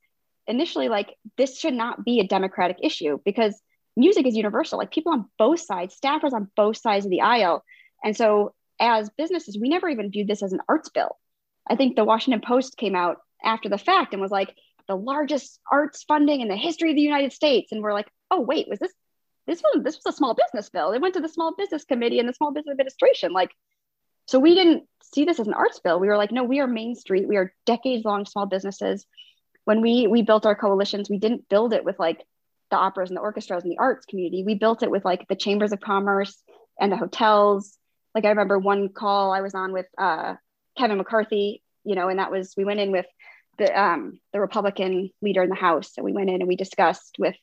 [0.47, 3.61] initially like, this should not be a Democratic issue because
[3.97, 4.79] music is universal.
[4.79, 7.65] Like people on both sides, staffers on both sides of the aisle,
[8.05, 11.17] and so as businesses, we never even viewed this as an arts bill.
[11.69, 14.55] I think the Washington Post came out after the fact and was like
[14.87, 18.41] the largest arts funding in the history of the United States, and we're like, oh
[18.41, 18.93] wait, was this
[19.47, 20.93] this was this was a small business bill.
[20.93, 23.33] It went to the small business committee and the small business administration.
[23.33, 23.51] Like,
[24.27, 26.01] so we didn't see this as an arts bill.
[26.01, 27.29] We were like, no, we are Main Street.
[27.29, 29.07] We are decades long small businesses.
[29.65, 32.23] When we we built our coalitions, we didn't build it with like
[32.71, 34.45] the operas and the orchestras and the arts community.
[34.45, 36.43] We built it with like the chambers of commerce
[36.81, 37.79] and the hotels.
[38.15, 40.35] Like I remember one call I was on with uh,
[40.77, 43.07] Kevin McCarthy, you know, and that was we went in with
[43.59, 47.17] the um, the Republican leader in the House, and we went in and we discussed
[47.19, 47.37] with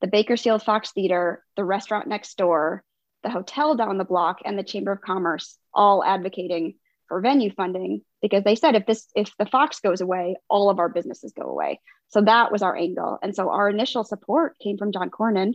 [0.00, 2.84] the Bakersfield Fox Theater, the restaurant next door,
[3.22, 6.74] the hotel down the block, and the Chamber of Commerce, all advocating
[7.08, 10.78] for venue funding because they said if this if the Fox goes away, all of
[10.78, 11.80] our businesses go away.
[12.08, 15.54] So that was our angle, and so our initial support came from John Cornyn,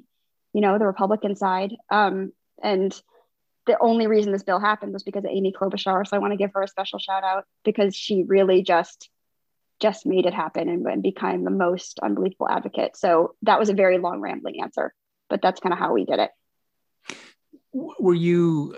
[0.53, 2.99] you know, the Republican side, um, and
[3.67, 6.08] the only reason this bill happened was because of Amy Klobuchar.
[6.08, 9.10] So I want to give her a special shout out because she really just
[9.80, 12.95] just made it happen and, and became the most unbelievable advocate.
[12.95, 14.93] So that was a very long, rambling answer,
[15.28, 16.30] but that's kind of how we did it.
[17.74, 18.78] Were you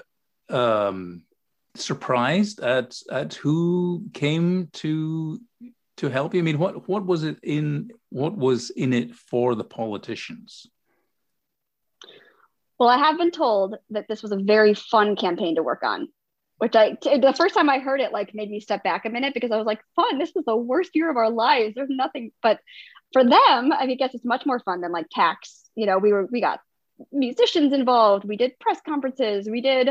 [0.49, 1.23] um,
[1.75, 5.39] surprised at at who came to
[5.97, 6.39] to help you?
[6.39, 10.67] I mean, what what was it in what was in it for the politicians?
[12.79, 16.07] Well, I have been told that this was a very fun campaign to work on
[16.63, 19.33] which I the first time I heard it like made me step back a minute
[19.33, 21.75] because I was like, fun, this is the worst year of our lives.
[21.75, 22.59] There's nothing but
[23.11, 25.69] for them, I, mean, I guess it's much more fun than like tax.
[25.75, 26.61] You know, we were we got
[27.11, 29.89] musicians involved, we did press conferences, we did,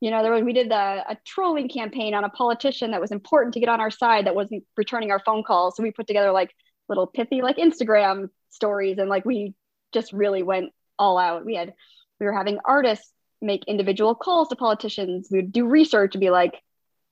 [0.00, 3.10] you know, there was we did the, a trolling campaign on a politician that was
[3.10, 5.74] important to get on our side that wasn't returning our phone calls.
[5.74, 6.54] So we put together like
[6.86, 9.54] little pithy like Instagram stories and like we
[9.94, 11.46] just really went all out.
[11.46, 11.72] We had
[12.20, 15.28] we were having artists make individual calls to politicians.
[15.30, 16.54] We would do research and be like,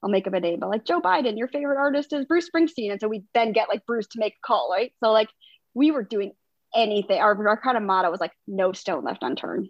[0.02, 2.90] I'll make up a name, but like Joe Biden, your favorite artist is Bruce Springsteen.
[2.90, 4.92] And so we then get like Bruce to make a call, right?
[5.02, 5.28] So like
[5.74, 6.32] we were doing
[6.74, 7.20] anything.
[7.20, 9.68] Our, our kind of motto was like no stone left unturned.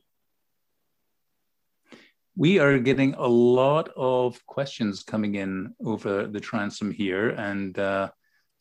[2.34, 8.08] We are getting a lot of questions coming in over the transom here, and uh,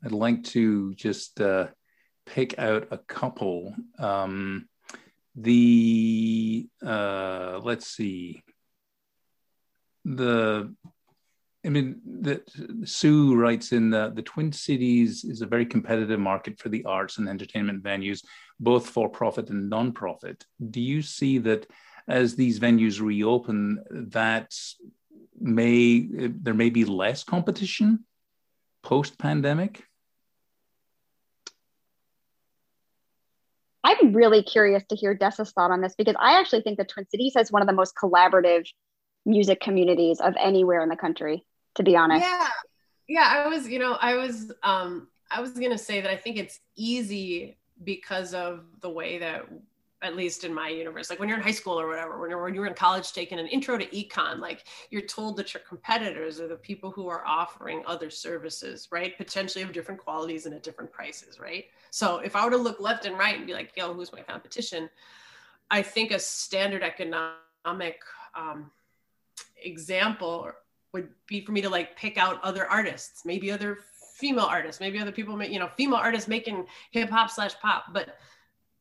[0.04, 1.68] I'd like to just uh,
[2.26, 3.74] pick out a couple.
[3.98, 4.68] Um,
[5.36, 8.44] the uh, let's see
[10.04, 10.74] the
[11.64, 12.42] I mean, the,
[12.86, 17.20] Sue writes in the, the Twin Cities is a very competitive market for the arts
[17.20, 18.24] and entertainment venues,
[18.60, 20.44] both for profit and non-profit.
[20.72, 21.68] Do you see that
[22.08, 24.56] as these venues reopen, that
[25.40, 28.06] may there may be less competition
[28.82, 29.84] post-pandemic?
[33.84, 37.08] I'm really curious to hear Dessa's thought on this because I actually think the Twin
[37.10, 38.66] Cities has one of the most collaborative
[39.26, 42.26] music communities of anywhere in the country to be honest.
[42.26, 42.48] Yeah.
[43.08, 46.38] Yeah, I was, you know, I was um I was to say that I think
[46.38, 49.46] it's easy because of the way that
[50.04, 52.41] at least in my universe like when you're in high school or whatever when you're
[52.41, 56.39] when you're in college taking an intro to econ like you're told that your competitors
[56.39, 60.64] are the people who are offering other services right potentially of different qualities and at
[60.64, 63.72] different prices right so if i were to look left and right and be like
[63.76, 64.89] yo who's my competition
[65.70, 67.99] i think a standard economic
[68.36, 68.72] um,
[69.64, 70.52] example
[70.93, 73.80] would be for me to like pick out other artists, maybe other
[74.18, 77.86] female artists, maybe other people, you know, female artists making hip hop slash pop.
[77.93, 78.18] But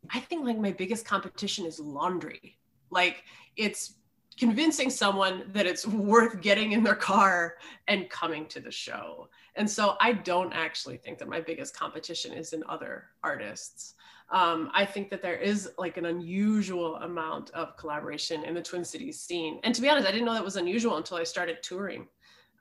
[0.08, 2.58] I think like my biggest competition is laundry.
[2.90, 3.24] Like
[3.56, 3.94] it's
[4.38, 7.56] convincing someone that it's worth getting in their car
[7.88, 9.28] and coming to the show.
[9.56, 13.94] And so I don't actually think that my biggest competition is in other artists.
[14.30, 18.84] Um, I think that there is like an unusual amount of collaboration in the Twin
[18.84, 19.60] Cities scene.
[19.64, 22.06] And to be honest, I didn't know that was unusual until I started touring.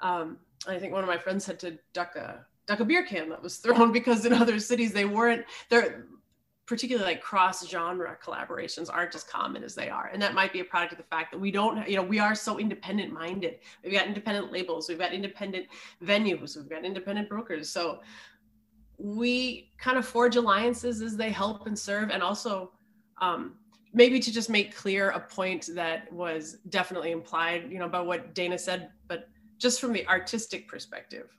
[0.02, 0.38] Um,
[0.68, 3.42] I think one of my friends had to duck a duck a beer can that
[3.42, 6.06] was thrown because in other cities they weren't there
[6.70, 10.59] particularly like cross genre collaborations aren't as common as they are and that might be
[10.59, 13.57] a product of the fact that we don't you know we are so independent minded
[13.84, 15.65] we've got independent labels we've got independent
[16.05, 18.01] venues we've got independent brokers so
[18.99, 22.72] we kind of forge alliances as they help and serve and also
[23.20, 23.55] um,
[23.91, 28.36] maybe to just make clear a point that was definitely implied you know by what
[28.36, 31.36] dana said but just from the artistic perspective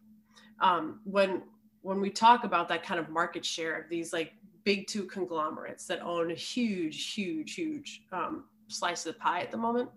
[0.60, 1.40] um, when
[1.82, 4.32] when we talk about that kind of market share of these like
[4.64, 9.50] big two conglomerates that own a huge huge huge um, slice of the pie at
[9.50, 9.88] the moment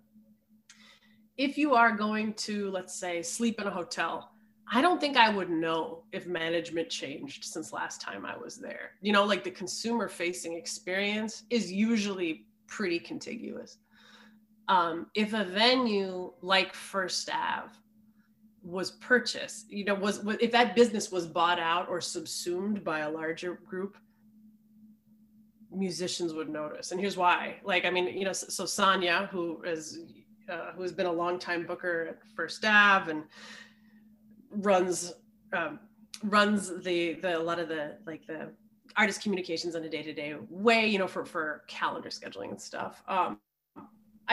[1.37, 4.29] if you are going to let's say sleep in a hotel
[4.71, 8.91] I don't think I would know if management changed since last time I was there.
[9.01, 13.77] You know, like the consumer facing experience is usually pretty contiguous.
[14.69, 17.71] Um, if a venue like First Ave
[18.63, 23.11] was purchased, you know, was if that business was bought out or subsumed by a
[23.11, 23.97] larger group,
[25.73, 26.91] musicians would notice.
[26.91, 27.57] And here's why.
[27.63, 29.99] Like, I mean, you know, so, so Sonia, who is
[30.49, 33.23] uh, who has been a long time booker at First Ave and
[34.51, 35.13] runs
[35.53, 35.79] um,
[36.23, 38.51] runs the the a lot of the like the
[38.97, 43.39] artist communications on a day-to-day way you know for for calendar scheduling and stuff um,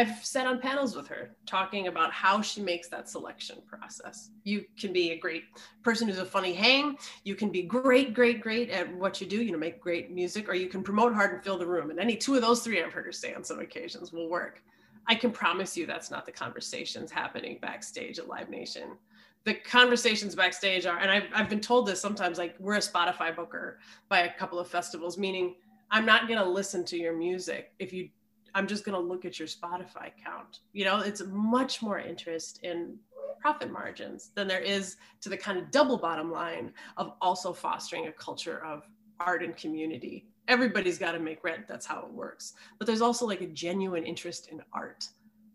[0.01, 4.31] I've sat on panels with her talking about how she makes that selection process.
[4.45, 5.45] You can be a great
[5.83, 6.97] person who's a funny hang.
[7.23, 10.49] You can be great, great, great at what you do, you know, make great music,
[10.49, 11.91] or you can promote hard and fill the room.
[11.91, 14.63] And any two of those three I've heard her say on some occasions will work.
[15.07, 18.97] I can promise you that's not the conversations happening backstage at Live Nation
[19.45, 23.35] the conversations backstage are, and I've, I've been told this sometimes, like we're a Spotify
[23.35, 23.79] booker
[24.11, 25.55] by a couple of festivals, meaning
[25.91, 28.11] I'm not going to listen to your music if you,
[28.55, 30.61] I'm just going to look at your Spotify count.
[30.73, 32.97] You know, it's much more interest in
[33.41, 38.07] profit margins than there is to the kind of double bottom line of also fostering
[38.07, 38.83] a culture of
[39.19, 40.27] art and community.
[40.49, 41.67] Everybody's got to make rent.
[41.69, 42.55] That's how it works.
[42.79, 45.09] But there's also like a genuine interest in art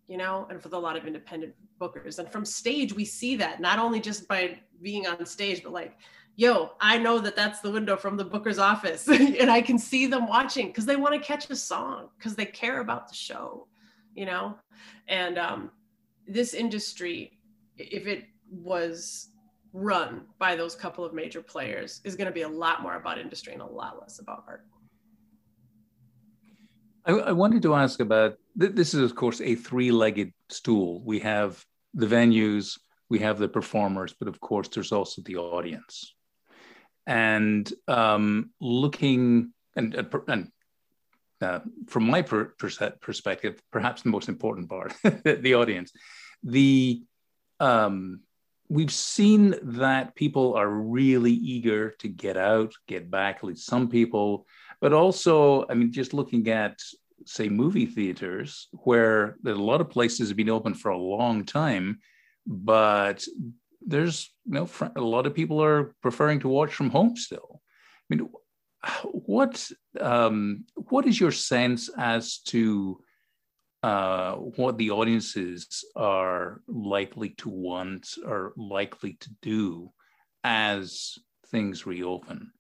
[0.08, 2.20] you know, and for a lot of independent bookers.
[2.20, 5.98] And from stage, we see that not only just by being on stage, but like,
[6.36, 10.06] yo, I know that that's the window from the booker's office, and I can see
[10.06, 13.68] them watching because they want to catch a song because they care about the show,
[14.14, 14.58] you know.
[15.08, 15.72] And um,
[16.28, 17.40] this industry,
[17.78, 19.30] if it was
[19.74, 23.18] run by those couple of major players, is going to be a lot more about
[23.18, 24.66] industry and a lot less about art.
[27.06, 31.04] I, I wanted to ask about this is, of course, a three legged stool.
[31.04, 31.64] We have
[31.94, 32.80] the venues,
[33.10, 36.15] we have the performers, but of course, there's also the audience.
[37.08, 40.52] And um, looking, and, and
[41.42, 44.94] uh, from my per, perspective, perhaps the most important part,
[45.24, 45.92] the audience,
[46.44, 47.04] the
[47.60, 48.22] um,
[48.68, 53.38] we've seen that people are really eager to get out, get back.
[53.38, 54.48] At least some people
[54.82, 56.80] but also, I mean, just looking at
[57.26, 62.00] say movie theaters where a lot of places have been open for a long time,
[62.46, 63.26] but
[63.86, 67.62] there's you know a lot of people are preferring to watch from home still.
[68.10, 68.30] I mean,
[69.12, 73.00] what um, what is your sense as to
[73.86, 79.92] uh, what the audiences are likely to want or likely to do
[80.44, 81.20] as
[81.52, 82.52] things reopen.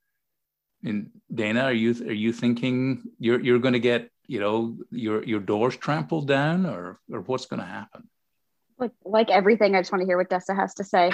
[0.84, 5.23] And Dana, are you are you thinking you're you're going to get you know your
[5.23, 8.07] your doors trampled down, or or what's going to happen?
[8.78, 11.11] Like like everything, I just want to hear what Dessa has to say.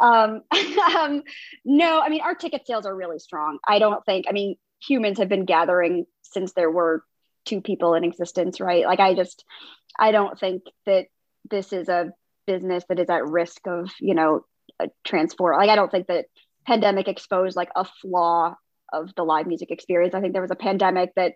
[0.00, 0.42] um,
[0.96, 1.22] um,
[1.64, 3.58] no, I mean our ticket sales are really strong.
[3.66, 4.26] I don't think.
[4.28, 7.02] I mean, humans have been gathering since there were
[7.44, 8.84] two people in existence, right?
[8.84, 9.44] Like I just,
[9.98, 11.06] I don't think that
[11.50, 12.12] this is a
[12.46, 14.44] business that is at risk of you know
[15.04, 15.58] transform.
[15.58, 16.26] Like I don't think that
[16.66, 18.54] pandemic exposed like a flaw
[18.92, 20.14] of the live music experience.
[20.14, 21.34] I think there was a pandemic that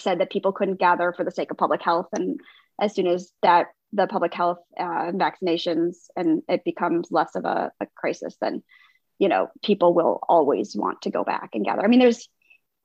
[0.00, 2.40] said that people couldn't gather for the sake of public health, and
[2.80, 7.70] as soon as that the public health uh, vaccinations and it becomes less of a,
[7.80, 8.62] a crisis, then
[9.18, 11.82] you know people will always want to go back and gather.
[11.82, 12.28] I mean, there's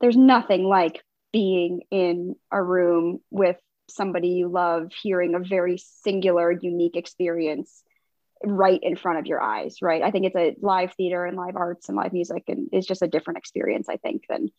[0.01, 3.57] there's nothing like being in a room with
[3.89, 7.83] somebody you love, hearing a very singular, unique experience
[8.43, 10.03] right in front of your eyes, right?
[10.03, 13.01] I think it's a live theater and live arts and live music, and it's just
[13.01, 14.49] a different experience, I think, than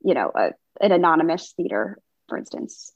[0.00, 2.92] you know a, an anonymous theater, for instance,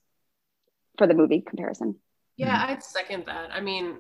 [0.99, 1.97] for the movie comparison.
[2.43, 2.73] Yeah, mm-hmm.
[2.73, 3.51] I'd second that.
[3.53, 3.99] I mean,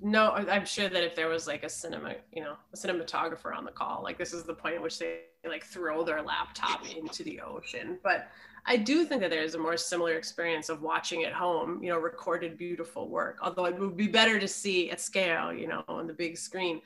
[0.00, 3.64] no, I'm sure that if there was like a cinema, you know, a cinematographer on
[3.64, 7.22] the call, like this is the point at which they like throw their laptop into
[7.22, 7.98] the ocean.
[8.02, 8.28] But
[8.66, 11.98] I do think that there's a more similar experience of watching at home, you know,
[11.98, 13.38] recorded beautiful work.
[13.42, 16.82] Although it would be better to see at scale, you know, on the big screen.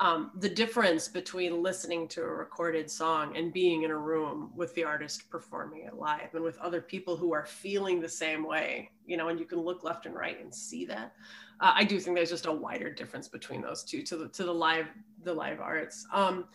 [0.00, 4.74] Um, the difference between listening to a recorded song and being in a room with
[4.74, 8.90] the artist performing it live and with other people who are feeling the same way,
[9.06, 11.14] you know, and you can look left and right and see that.
[11.60, 14.42] Uh, I do think there's just a wider difference between those two to the to
[14.42, 14.86] the live
[15.22, 16.06] the live arts.
[16.12, 16.46] Um,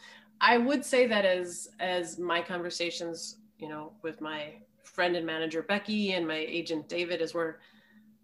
[0.41, 5.61] I would say that as as my conversations you know, with my friend and manager
[5.61, 7.55] Becky and my agent David, as we're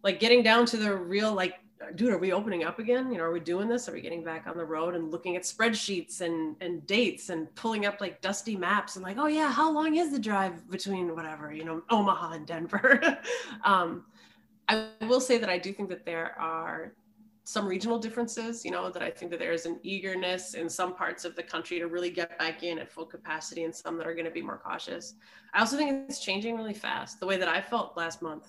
[0.04, 1.56] like getting down to the real like
[1.96, 4.24] dude are we opening up again you know are we doing this are we getting
[4.24, 8.22] back on the road and looking at spreadsheets and and dates and pulling up like
[8.22, 11.82] dusty maps and like oh yeah how long is the drive between whatever you know
[11.90, 13.20] omaha and denver
[13.64, 14.06] um,
[14.68, 16.94] i will say that i do think that there are
[17.48, 21.26] some regional differences, you know, that I think that there's an eagerness in some parts
[21.26, 24.16] of the country to really get back in at full capacity and some that are
[24.16, 25.14] going to be more cautious.
[25.54, 27.20] I also think it's changing really fast.
[27.20, 28.48] The way that I felt last month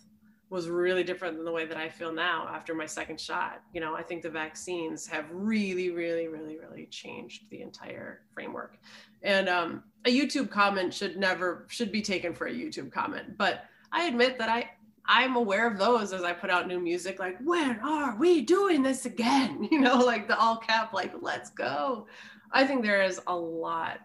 [0.48, 3.62] was really different than the way that I feel now after my second shot.
[3.72, 8.78] You know, I think the vaccines have really, really, really, really changed the entire framework.
[9.22, 13.64] And um, a YouTube comment should never should be taken for a YouTube comment, but
[13.92, 14.70] I admit that I
[15.08, 18.82] I'm aware of those as I put out new music, like, when are we doing
[18.82, 19.68] this again?
[19.76, 22.06] You know, like the all cap, like, let's go.
[22.52, 24.00] I think there is a lot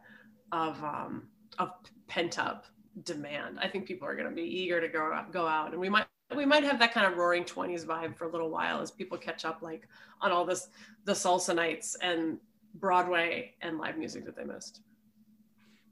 [0.52, 1.28] of um,
[1.60, 1.72] of
[2.08, 2.66] pent up
[3.04, 3.58] demand.
[3.60, 6.06] I think people are going to be eager to go go out, and we might
[6.36, 9.18] we might have that kind of roaring 20s vibe for a little while as people
[9.18, 9.88] catch up like
[10.22, 10.70] on all this
[11.06, 12.38] the salsa nights and
[12.76, 14.82] broadway and live music that they missed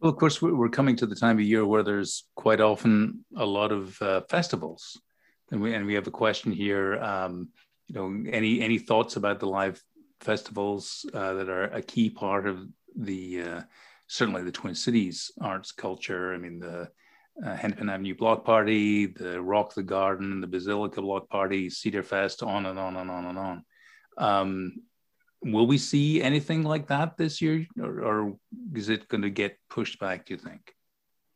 [0.01, 3.45] well, of course, we're coming to the time of year where there's quite often a
[3.45, 4.97] lot of uh, festivals,
[5.51, 6.97] and we and we have a question here.
[6.99, 7.49] Um,
[7.87, 9.83] you know, any any thoughts about the live
[10.21, 12.65] festivals uh, that are a key part of
[12.95, 13.61] the uh,
[14.07, 16.33] certainly the Twin Cities arts culture?
[16.33, 16.89] I mean, the
[17.45, 22.43] uh, Hennepin Avenue Block Party, the Rock the Garden, the Basilica Block Party, Cedar Fest,
[22.43, 23.65] on and on and on and on.
[24.17, 24.73] Um,
[25.41, 28.35] will we see anything like that this year, or, or
[28.75, 30.25] is it going to get pushed back?
[30.25, 30.73] Do you think?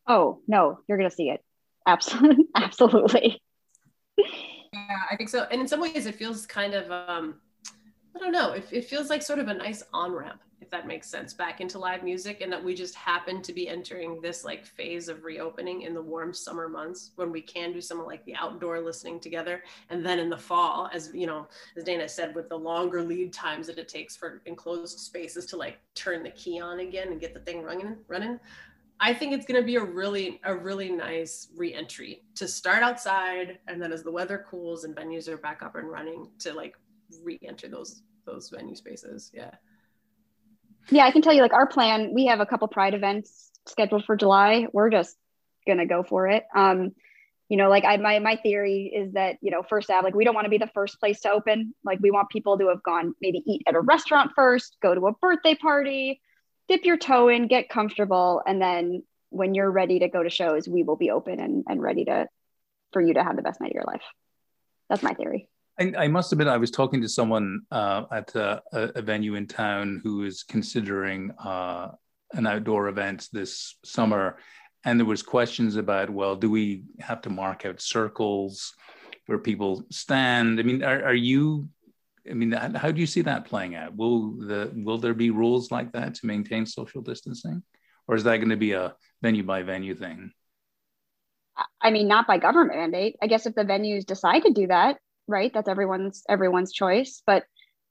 [0.07, 1.43] Oh no, you're going to see it.
[1.87, 3.41] Absolutely, absolutely.
[4.17, 5.47] Yeah, I think so.
[5.51, 7.35] And in some ways, it feels kind of um,
[8.15, 8.53] I don't know.
[8.53, 11.59] It, it feels like sort of a nice on ramp if that makes sense, back
[11.59, 12.39] into live music.
[12.39, 16.01] And that we just happen to be entering this like phase of reopening in the
[16.01, 19.61] warm summer months when we can do some of like the outdoor listening together.
[19.89, 23.33] And then in the fall, as you know, as Dana said, with the longer lead
[23.33, 27.19] times that it takes for enclosed spaces to like turn the key on again and
[27.19, 28.39] get the thing running, running.
[29.01, 33.59] I think it's going to be a really a really nice reentry to start outside
[33.67, 36.77] and then as the weather cools and venues are back up and running to like
[37.23, 39.31] re-enter those those venue spaces.
[39.33, 39.51] Yeah.
[40.89, 44.05] Yeah, I can tell you like our plan, we have a couple pride events scheduled
[44.05, 44.67] for July.
[44.73, 45.15] We're just
[45.67, 46.43] gonna go for it.
[46.55, 46.91] Um,
[47.49, 50.23] you know, like I my my theory is that, you know, first Ave, like we
[50.23, 51.73] don't want to be the first place to open.
[51.83, 55.07] Like we want people to have gone maybe eat at a restaurant first, go to
[55.07, 56.21] a birthday party,
[56.67, 60.67] dip your toe in, get comfortable, and then when you're ready to go to shows,
[60.67, 62.27] we will be open and, and ready to
[62.91, 64.03] for you to have the best night of your life.
[64.89, 65.49] That's my theory.
[65.79, 69.47] I, I must admit, I was talking to someone uh, at a, a, venue in
[69.47, 71.89] town who is considering uh,
[72.33, 74.37] an outdoor event this summer,
[74.85, 78.73] and there was questions about, well, do we have to mark out circles?
[79.25, 80.59] where people stand.
[80.59, 81.69] I mean, are, are you?
[82.29, 83.95] I mean, how do you see that playing out?
[83.95, 87.63] Will the will there be rules like that to maintain social distancing,
[88.07, 90.31] or is that going to be a venue by venue thing?
[91.81, 93.15] I mean, not by government mandate.
[93.21, 94.97] I guess if the venues decide to do that,
[95.27, 97.21] right, that's everyone's everyone's choice.
[97.25, 97.43] But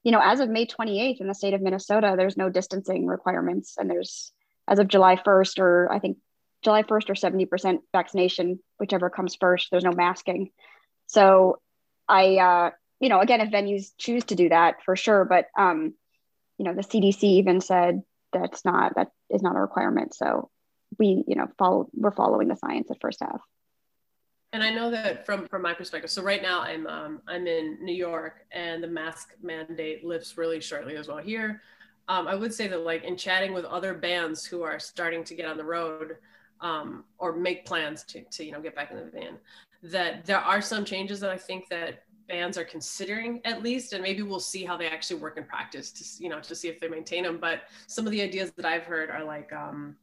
[0.03, 3.77] you know, as of May 28th in the state of Minnesota, there's no distancing requirements,
[3.79, 4.33] and there's
[4.69, 6.19] as of July 1st, or I think
[6.63, 9.69] July 1st or 70% vaccination, whichever comes first.
[9.71, 10.51] There's no masking.
[11.07, 11.61] So
[12.09, 12.71] I, uh,
[13.01, 15.95] you know, again, if venues choose to do that for sure, but, um,
[16.59, 18.03] you know, the CDC even said
[18.33, 20.15] that's not, that is not a requirement.
[20.15, 20.51] So
[20.99, 23.41] we, you know, follow, we're following the science at First Ave.
[24.53, 26.11] And I know that from from my perspective.
[26.11, 30.61] So right now I'm um, I'm in New York, and the mask mandate lifts really
[30.61, 31.63] shortly as well here.
[32.09, 35.35] Um, I would say that like in chatting with other bands who are starting to
[35.35, 36.17] get on the road,
[36.63, 39.39] um, or make plans to, to you know get back in the van
[39.83, 44.03] that there are some changes that i think that bands are considering at least and
[44.03, 46.79] maybe we'll see how they actually work in practice to you know to see if
[46.81, 49.97] they maintain them but some of the ideas that i've heard are like um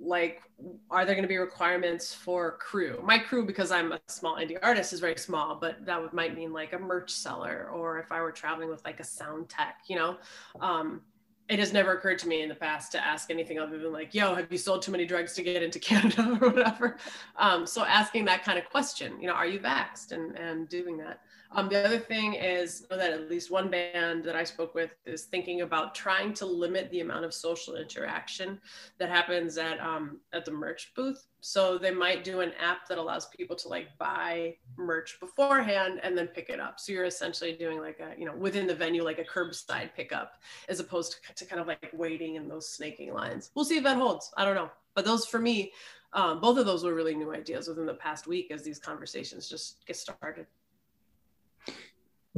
[0.00, 0.42] like
[0.90, 4.58] are there going to be requirements for crew my crew because i'm a small indie
[4.62, 8.12] artist is very small but that would, might mean like a merch seller or if
[8.12, 10.16] i were traveling with like a sound tech you know
[10.60, 11.00] um
[11.48, 14.14] it has never occurred to me in the past to ask anything other than like,
[14.14, 16.98] yo, have you sold too many drugs to get into Canada or whatever?
[17.36, 20.98] Um, so asking that kind of question, you know, are you vaxxed and, and doing
[20.98, 21.20] that.
[21.50, 25.24] Um, the other thing is that at least one band that I spoke with is
[25.24, 28.60] thinking about trying to limit the amount of social interaction
[28.98, 31.24] that happens at um, at the merch booth.
[31.40, 36.18] So they might do an app that allows people to like buy merch beforehand and
[36.18, 36.78] then pick it up.
[36.78, 40.34] So you're essentially doing like a you know within the venue like a curbside pickup
[40.68, 43.50] as opposed to, to kind of like waiting in those snaking lines.
[43.54, 44.32] We'll see if that holds.
[44.36, 45.72] I don't know, but those for me.
[46.14, 49.46] Um, both of those were really new ideas within the past week as these conversations
[49.46, 50.46] just get started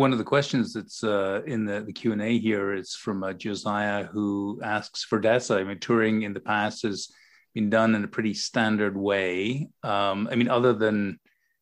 [0.01, 4.05] one of the questions that's uh, in the, the Q&A here is from uh, Josiah,
[4.05, 5.61] who asks for Dessa.
[5.61, 7.13] I mean, touring in the past has
[7.53, 9.69] been done in a pretty standard way.
[9.83, 11.21] Um, I mean, other than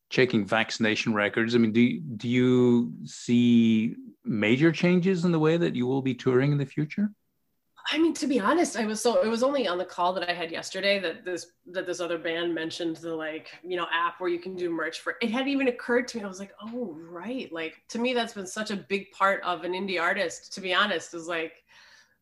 [0.09, 5.75] checking vaccination records, I mean, do, do you see major changes in the way that
[5.75, 7.11] you will be touring in the future?
[7.91, 10.29] I mean, to be honest, I was so it was only on the call that
[10.29, 14.21] I had yesterday that this that this other band mentioned the like you know app
[14.21, 15.17] where you can do merch for.
[15.23, 16.25] It hadn't even occurred to me.
[16.25, 19.65] I was like, oh right, like to me that's been such a big part of
[19.65, 20.53] an indie artist.
[20.55, 21.65] To be honest, is like,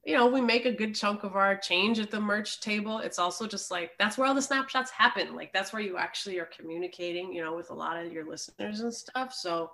[0.04, 3.00] you know, we make a good chunk of our change at the merch table.
[3.00, 5.34] It's also just like that's where all the snapshots happen.
[5.34, 8.80] Like that's where you actually are communicating, you know, with a lot of your listeners
[8.80, 9.34] and stuff.
[9.34, 9.72] So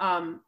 [0.00, 0.40] um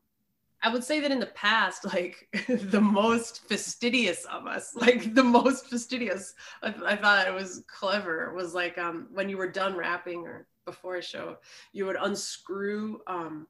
[0.63, 5.25] I would say that in the past, like the most fastidious of us, like the
[5.25, 9.77] most fastidious, I, I, thought it was clever, was like um, when you were done
[9.77, 11.39] rapping or before a show,
[11.73, 13.47] you would unscrew um,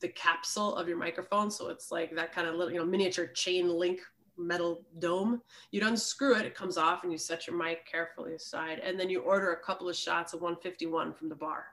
[0.00, 1.50] the capsule of your microphone.
[1.50, 4.00] So it's like that kind of little, you know, miniature chain link
[4.36, 5.42] metal dome.
[5.70, 8.80] You'd unscrew it, it comes off, and you set your mic carefully aside.
[8.80, 11.66] And then you order a couple of shots of 151 from the bar.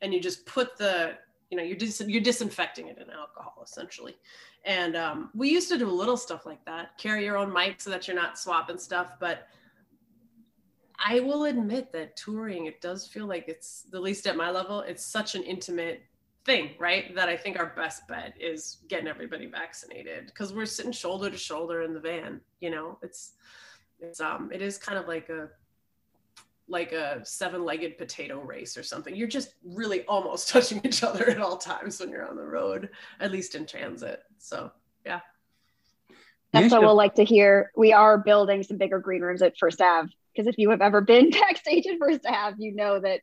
[0.00, 1.18] And you just put the
[1.50, 4.16] you know you're dis- you're disinfecting it in alcohol essentially.
[4.64, 7.90] And um, we used to do little stuff like that carry your own mic so
[7.90, 9.48] that you're not swapping stuff but
[11.04, 14.80] i will admit that touring it does feel like it's the least at my level
[14.80, 16.02] it's such an intimate
[16.44, 17.14] thing right?
[17.14, 21.38] That i think our best bet is getting everybody vaccinated because we're sitting shoulder to
[21.38, 22.98] shoulder in the van you know?
[23.02, 23.34] It's
[24.00, 25.50] it's um it is kind of like a
[26.68, 29.14] like a seven-legged potato race or something.
[29.14, 32.90] You're just really almost touching each other at all times when you're on the road,
[33.20, 34.22] at least in transit.
[34.38, 34.70] So
[35.04, 35.20] yeah.
[36.52, 37.70] That's what we'll like to hear.
[37.76, 41.00] We are building some bigger green rooms at First Ave because if you have ever
[41.00, 43.20] been backstage at First Ave, you know that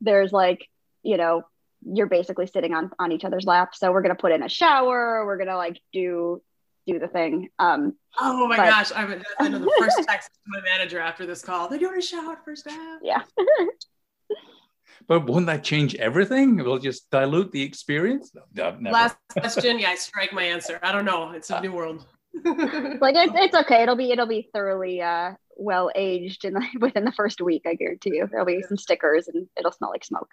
[0.00, 0.68] there's like,
[1.02, 1.42] you know,
[1.86, 3.74] you're basically sitting on on each other's lap.
[3.74, 5.24] So we're gonna put in a shower.
[5.26, 6.42] We're gonna like do
[6.86, 7.48] do the thing.
[7.58, 11.42] Um, oh my but, gosh, I'm know the first text to my manager after this
[11.42, 11.68] call.
[11.68, 13.00] They're doing a shout first half.
[13.02, 13.22] Yeah.
[15.06, 16.58] but won't that change everything?
[16.58, 18.32] It will just dilute the experience.
[18.54, 19.78] No, Last question.
[19.78, 20.78] Yeah, I strike my answer.
[20.82, 21.30] I don't know.
[21.30, 22.06] It's a new world.
[22.44, 23.82] like it's, it's okay.
[23.82, 27.62] It'll be it'll be thoroughly uh, well aged in the, within the first week.
[27.66, 28.28] I guarantee you.
[28.30, 30.30] There'll be some stickers and it'll smell like smoke.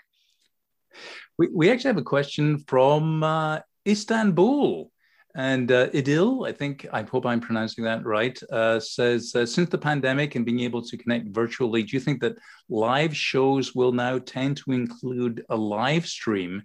[1.37, 4.90] We we actually have a question from uh, Istanbul.
[5.35, 9.69] And uh, Idil, I think, I hope I'm pronouncing that right, uh, says uh, since
[9.69, 12.35] the pandemic and being able to connect virtually, do you think that
[12.69, 16.63] live shows will now tend to include a live stream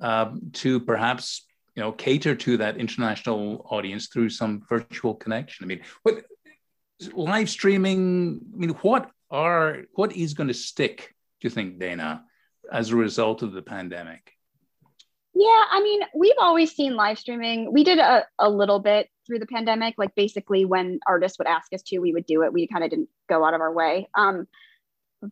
[0.00, 5.64] um, to perhaps you know cater to that international audience through some virtual connection?
[5.64, 6.24] I mean, what
[7.12, 8.40] live streaming?
[8.54, 11.14] I mean, what are what is going to stick?
[11.40, 12.24] Do you think, Dana,
[12.72, 14.35] as a result of the pandemic?
[15.38, 17.70] Yeah, I mean, we've always seen live streaming.
[17.70, 19.96] We did a, a little bit through the pandemic.
[19.98, 22.54] Like basically when artists would ask us to, we would do it.
[22.54, 24.08] We kind of didn't go out of our way.
[24.14, 24.48] Um,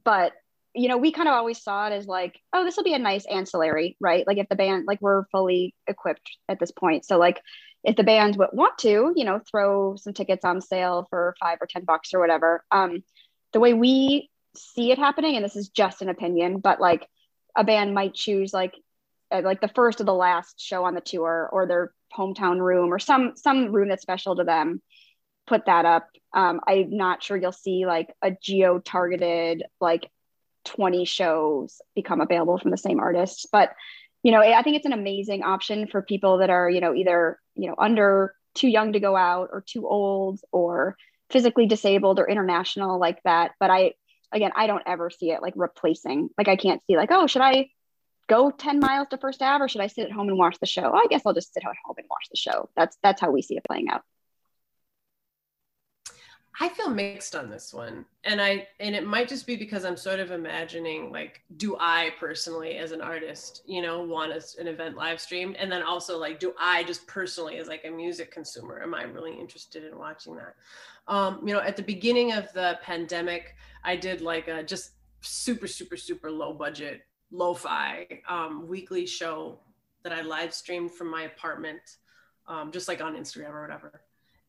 [0.04, 0.32] but
[0.74, 2.98] you know, we kind of always saw it as like, oh, this will be a
[2.98, 4.26] nice ancillary, right?
[4.26, 7.06] Like if the band, like we're fully equipped at this point.
[7.06, 7.40] So like
[7.82, 11.58] if the band would want to, you know, throw some tickets on sale for five
[11.62, 12.62] or 10 bucks or whatever.
[12.70, 13.04] Um,
[13.54, 17.08] the way we see it happening, and this is just an opinion, but like
[17.56, 18.74] a band might choose like,
[19.30, 22.98] like the first or the last show on the tour or their hometown room or
[22.98, 24.80] some, some room that's special to them
[25.46, 26.08] put that up.
[26.32, 30.10] Um, I'm not sure you'll see like a geo targeted like
[30.64, 33.48] 20 shows become available from the same artist.
[33.52, 33.72] But,
[34.22, 37.38] you know, I think it's an amazing option for people that are, you know, either,
[37.54, 40.96] you know, under too young to go out or too old or
[41.30, 43.52] physically disabled or international like that.
[43.60, 43.92] But I,
[44.32, 47.42] again, I don't ever see it like replacing, like, I can't see like, oh, should
[47.42, 47.68] I
[48.28, 50.66] go 10 miles to First Ave or should I sit at home and watch the
[50.66, 50.92] show?
[50.92, 52.68] I guess I'll just sit at home and watch the show.
[52.76, 54.02] That's, that's how we see it playing out.
[56.60, 58.04] I feel mixed on this one.
[58.22, 62.12] And I and it might just be because I'm sort of imagining like do I
[62.20, 66.16] personally as an artist, you know, want a, an event live streamed and then also
[66.16, 69.98] like do I just personally as like a music consumer am I really interested in
[69.98, 70.54] watching that?
[71.08, 75.66] Um, you know, at the beginning of the pandemic, I did like a just super
[75.66, 77.02] super super low budget
[77.34, 79.58] lo-fi um, weekly show
[80.02, 81.80] that I live streamed from my apartment
[82.46, 84.02] um, just like on Instagram or whatever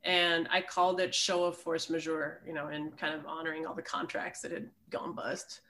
[0.05, 3.73] and I called it show of force majeure, you know, and kind of honoring all
[3.73, 5.61] the contracts that had gone bust.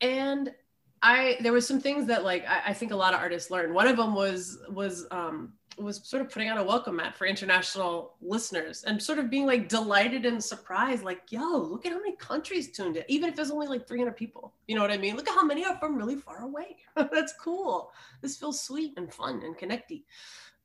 [0.00, 0.54] And
[1.02, 3.74] I there was some things that like I, I think a lot of artists learned.
[3.74, 7.26] One of them was was um, was sort of putting out a welcome mat for
[7.26, 11.98] international listeners and sort of being like delighted and surprised, like, yo, look at how
[11.98, 14.54] many countries tuned in, even if there's only like 300 people.
[14.66, 15.16] You know what I mean?
[15.16, 16.76] Look at how many are from really far away.
[16.96, 17.92] That's cool.
[18.20, 20.04] This feels sweet and fun and connecty.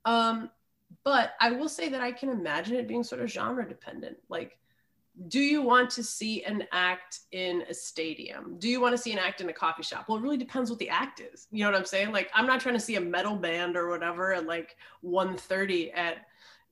[0.06, 0.50] Um,
[1.04, 4.18] but I will say that I can imagine it being sort of genre dependent.
[4.30, 4.58] Like,
[5.28, 8.58] do you want to see an act in a stadium?
[8.60, 10.08] Do you want to see an act in a coffee shop?
[10.08, 11.48] Well, it really depends what the act is.
[11.52, 12.12] You know what I'm saying?
[12.12, 16.18] Like, I'm not trying to see a metal band or whatever at like 1:30 at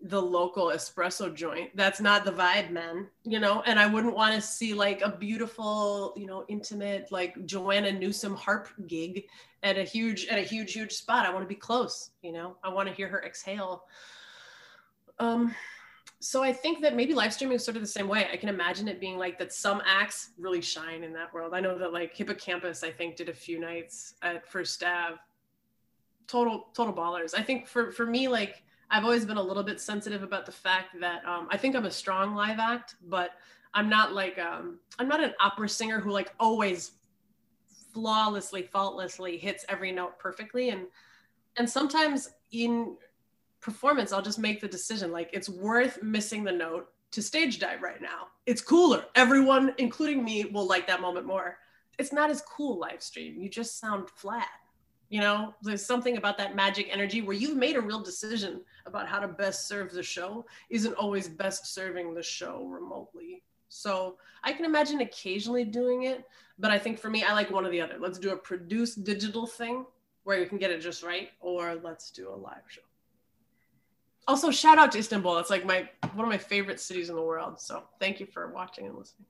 [0.01, 1.75] the local espresso joint.
[1.75, 3.07] That's not the vibe, man.
[3.23, 7.45] You know, and I wouldn't want to see like a beautiful, you know, intimate like
[7.45, 9.23] Joanna Newsom harp gig
[9.63, 11.25] at a huge at a huge huge spot.
[11.25, 12.11] I want to be close.
[12.21, 13.85] You know, I want to hear her exhale.
[15.17, 15.55] Um,
[16.19, 18.27] so I think that maybe live streaming is sort of the same way.
[18.31, 19.53] I can imagine it being like that.
[19.53, 21.53] Some acts really shine in that world.
[21.53, 25.17] I know that like Hippo Campus, I think, did a few nights at First Ave.
[26.27, 27.33] Total total ballers.
[27.37, 30.51] I think for for me like I've always been a little bit sensitive about the
[30.51, 33.31] fact that um, I think I'm a strong live act, but
[33.73, 36.93] I'm not like um, I'm not an opera singer who like always
[37.93, 40.69] flawlessly, faultlessly hits every note perfectly.
[40.69, 40.87] And
[41.57, 42.97] and sometimes in
[43.65, 47.81] performance, I'll just make the decision like it's worth missing the note to stage dive
[47.81, 48.27] right now.
[48.45, 49.05] It's cooler.
[49.15, 51.57] Everyone, including me, will like that moment more.
[51.97, 53.41] It's not as cool live stream.
[53.41, 54.47] You just sound flat.
[55.09, 59.07] You know, there's something about that magic energy where you've made a real decision about
[59.07, 63.41] how to best serve the show, isn't always best serving the show remotely.
[63.69, 66.23] So I can imagine occasionally doing it,
[66.59, 67.95] but I think for me, I like one or the other.
[67.99, 69.85] Let's do a produced digital thing
[70.23, 72.84] where you can get it just right, or let's do a live show.
[74.27, 75.37] Also, shout out to Istanbul.
[75.37, 77.59] It's like my one of my favorite cities in the world.
[77.59, 79.27] So thank you for watching and listening.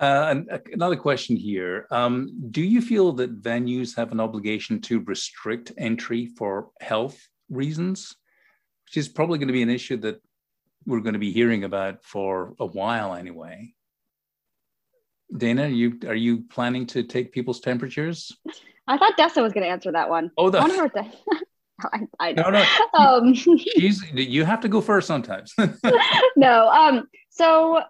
[0.00, 1.86] Uh, and uh, another question here.
[1.90, 8.16] Um, do you feel that venues have an obligation to restrict entry for health reasons?
[8.86, 10.20] Which is probably going to be an issue that
[10.86, 13.74] we're going to be hearing about for a while anyway.
[15.36, 18.36] Dana, are you are you planning to take people's temperatures?
[18.88, 20.32] I thought Dessa was going to answer that one.
[20.36, 20.58] Oh, the...
[20.58, 21.14] one of her th-
[21.92, 22.32] I, I.
[22.32, 22.64] No, no.
[22.94, 25.54] Um, She's, you have to go first sometimes.
[26.36, 26.68] no.
[26.68, 27.08] Um.
[27.30, 27.82] So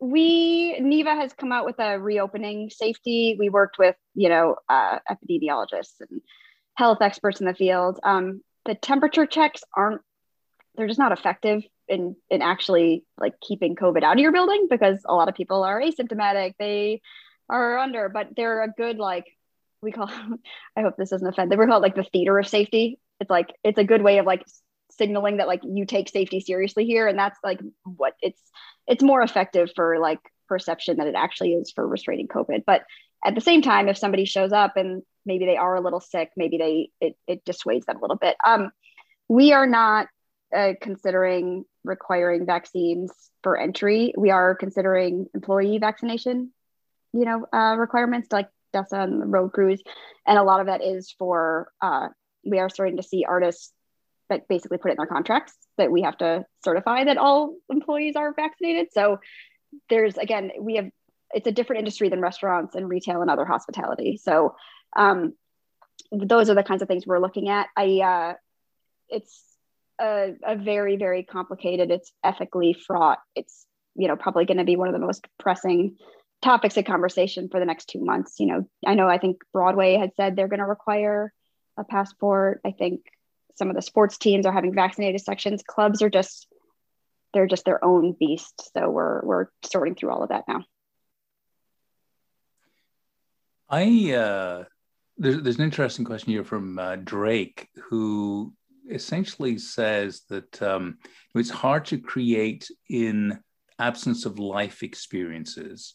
[0.00, 3.36] we NIVA has come out with a reopening safety.
[3.38, 6.20] We worked with you know uh, epidemiologists and
[6.74, 8.00] health experts in the field.
[8.02, 10.02] Um, the temperature checks aren't
[10.76, 14.98] they're just not effective in in actually like keeping COVID out of your building because
[15.06, 16.54] a lot of people are asymptomatic.
[16.58, 17.00] They
[17.48, 19.26] are under, but they're a good like
[19.80, 20.10] we call.
[20.76, 21.50] I hope this doesn't offend.
[21.50, 22.98] They were called like the theater of safety.
[23.20, 24.44] It's like it's a good way of like
[24.90, 28.40] signaling that like you take safety seriously here, and that's like what it's
[28.86, 32.64] it's more effective for like perception than it actually is for restraining COVID.
[32.66, 32.82] But
[33.24, 36.30] at the same time, if somebody shows up and maybe they are a little sick,
[36.36, 38.36] maybe they it it dissuades them a little bit.
[38.46, 38.70] Um,
[39.28, 40.08] we are not
[40.54, 43.10] uh, considering requiring vaccines
[43.42, 44.14] for entry.
[44.16, 46.52] We are considering employee vaccination,
[47.12, 49.82] you know, uh, requirements like Dessa and road crews,
[50.26, 52.08] and a lot of that is for uh,
[52.44, 53.72] we are starting to see artists
[54.28, 58.16] that basically put it in their contracts that we have to certify that all employees
[58.16, 58.88] are vaccinated.
[58.92, 59.20] So
[59.90, 60.90] there's again we have
[61.32, 64.20] it's a different industry than restaurants and retail and other hospitality.
[64.22, 64.54] So
[64.96, 65.34] um,
[66.12, 67.66] those are the kinds of things we're looking at.
[67.76, 68.34] I uh,
[69.08, 69.42] it's
[70.00, 71.90] a, a very very complicated.
[71.90, 73.18] It's ethically fraught.
[73.34, 73.66] It's
[73.96, 75.96] you know probably going to be one of the most pressing
[76.42, 78.34] topics of conversation for the next two months.
[78.38, 81.32] You know, I know I think Broadway had said they're going to require
[81.76, 82.60] a passport.
[82.64, 83.00] I think
[83.56, 85.62] some of the sports teams are having vaccinated sections.
[85.66, 86.46] Clubs are just
[87.32, 88.70] they're just their own beast.
[88.76, 90.64] So we're we're sorting through all of that now.
[93.68, 94.64] I uh,
[95.18, 98.52] there's there's an interesting question here from uh, Drake who
[98.90, 100.98] essentially says that um,
[101.34, 103.38] it's hard to create in
[103.78, 105.94] absence of life experiences.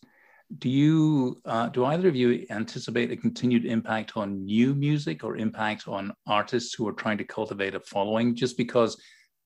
[0.57, 5.37] Do you, uh, do either of you anticipate a continued impact on new music or
[5.37, 8.99] impact on artists who are trying to cultivate a following just because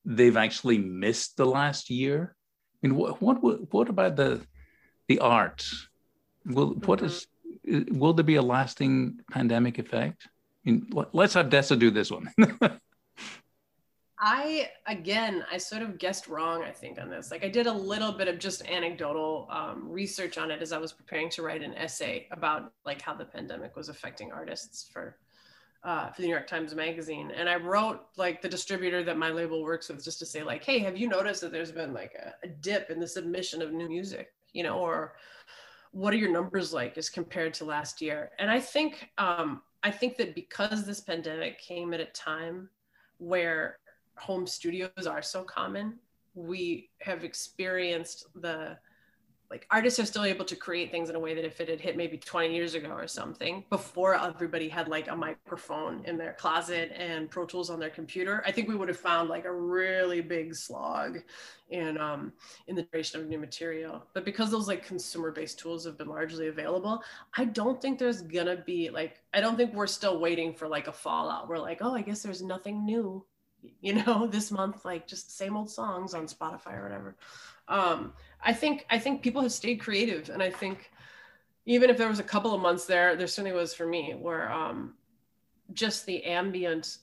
[0.05, 2.35] they've actually missed the last year?
[2.83, 4.41] I mean, what what what about the
[5.07, 5.65] the art?
[6.45, 7.05] Will what mm-hmm.
[7.07, 7.27] is
[7.91, 10.27] will there be a lasting pandemic effect?
[10.65, 12.29] I mean, let's have Dessa do this one.
[14.25, 16.63] I again, I sort of guessed wrong.
[16.63, 17.29] I think on this.
[17.29, 20.77] Like, I did a little bit of just anecdotal um, research on it as I
[20.77, 25.17] was preparing to write an essay about like how the pandemic was affecting artists for
[25.83, 29.29] uh, for the New York Times Magazine, and I wrote like the distributor that my
[29.29, 32.13] label works with just to say like, hey, have you noticed that there's been like
[32.15, 35.15] a, a dip in the submission of new music, you know, or
[35.91, 38.31] what are your numbers like as compared to last year?
[38.39, 42.69] And I think um, I think that because this pandemic came at a time
[43.17, 43.79] where
[44.17, 45.99] home studios are so common,
[46.35, 48.77] we have experienced the
[49.53, 51.79] like artists are still able to create things in a way that if it had
[51.79, 56.33] hit maybe 20 years ago or something before everybody had like a microphone in their
[56.33, 59.53] closet and pro tools on their computer i think we would have found like a
[59.53, 61.19] really big slog
[61.69, 62.33] in um
[62.67, 64.03] in the creation of new material.
[64.13, 67.03] But because those like consumer based tools have been largely available
[67.37, 70.87] i don't think there's gonna be like i don't think we're still waiting for like
[70.87, 71.47] a fallout.
[71.47, 73.23] We're like oh i guess there's nothing new
[73.81, 77.15] you know, this month, like just same old songs on Spotify or whatever.
[77.67, 80.91] Um, I think I think people have stayed creative, and I think
[81.65, 84.51] even if there was a couple of months there, there certainly was for me where
[84.51, 84.95] um,
[85.73, 86.97] just the ambient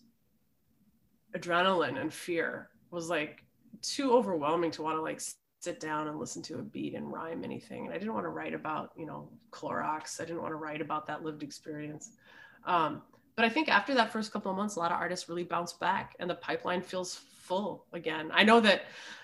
[1.34, 3.44] adrenaline and fear was like
[3.82, 5.20] too overwhelming to want to like
[5.61, 7.86] sit down and listen to a beat and rhyme anything.
[7.86, 10.20] And I didn't want to write about you know Clorox.
[10.20, 12.11] I didn't want to write about that lived experience.
[12.66, 13.02] Um,
[13.41, 15.72] but I think after that first couple of months, a lot of artists really bounce
[15.72, 18.30] back and the pipeline feels full again.
[18.34, 18.82] I know that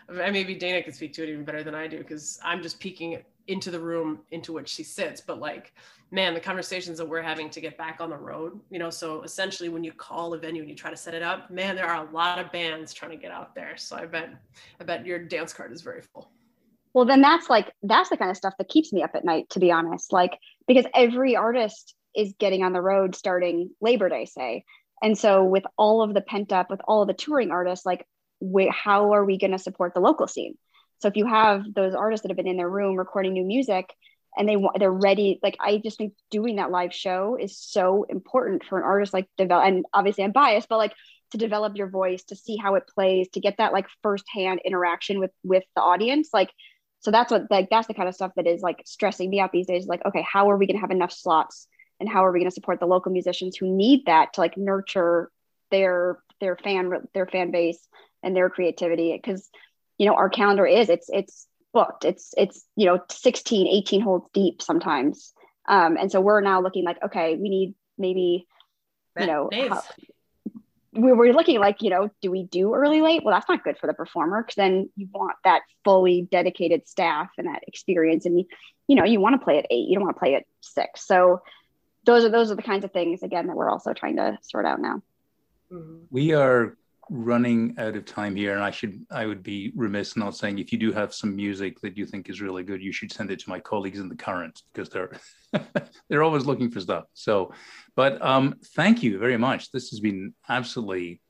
[0.09, 3.23] maybe Dana could speak to it even better than I do because I'm just peeking
[3.47, 5.21] into the room into which she sits.
[5.21, 5.75] But like,
[6.13, 9.21] man, the conversations that we're having to get back on the road, you know, so
[9.21, 11.87] essentially when you call a venue and you try to set it up, man, there
[11.87, 13.77] are a lot of bands trying to get out there.
[13.77, 14.31] So I bet,
[14.81, 16.31] I bet your dance card is very full.
[16.95, 19.51] Well, then that's like, that's the kind of stuff that keeps me up at night,
[19.51, 20.11] to be honest.
[20.11, 24.65] Like, because every artist is getting on the road starting Labor Day, say.
[25.03, 28.07] And so, with all of the pent up, with all of the touring artists, like,
[28.71, 30.57] how are we going to support the local scene?
[31.01, 33.93] So, if you have those artists that have been in their room recording new music
[34.37, 38.65] and they they're ready, like, I just think doing that live show is so important
[38.65, 39.67] for an artist like develop.
[39.67, 40.95] And obviously, I'm biased, but like
[41.33, 45.21] to develop your voice, to see how it plays, to get that like firsthand interaction
[45.21, 46.51] with with the audience, like.
[47.01, 49.53] So that's what like that's the kind of stuff that is like stressing me out
[49.53, 49.87] these days.
[49.87, 51.69] Like, okay, how are we going to have enough slots
[52.01, 54.57] and how are we going to support the local musicians who need that to like
[54.57, 55.31] nurture
[55.71, 57.87] their their fan their fan base
[58.23, 59.13] and their creativity?
[59.13, 59.49] Because
[59.99, 62.05] you know our calendar is it's it's booked.
[62.05, 65.33] It's it's you know 16 18 holes deep sometimes.
[65.69, 68.47] Um, and so we're now looking like okay we need maybe
[69.19, 69.83] you know how,
[70.93, 73.23] we were looking like you know do we do early late?
[73.25, 77.29] Well that's not good for the performer because then you want that fully dedicated staff
[77.39, 78.47] and that experience and you,
[78.89, 81.07] you know you want to play at eight you don't want to play at six.
[81.07, 81.43] So
[82.07, 84.65] those are those are the kinds of things again that we're also trying to sort
[84.65, 85.03] out now.
[85.71, 86.05] Mm-hmm.
[86.11, 86.77] We are
[87.09, 90.73] running out of time here and i should i would be remiss not saying if
[90.73, 93.39] you do have some music that you think is really good you should send it
[93.39, 95.13] to my colleagues in the current because they're
[96.09, 97.05] they're always looking for stuff.
[97.15, 97.53] So
[97.95, 99.71] but um thank you very much.
[99.71, 101.21] This has been absolutely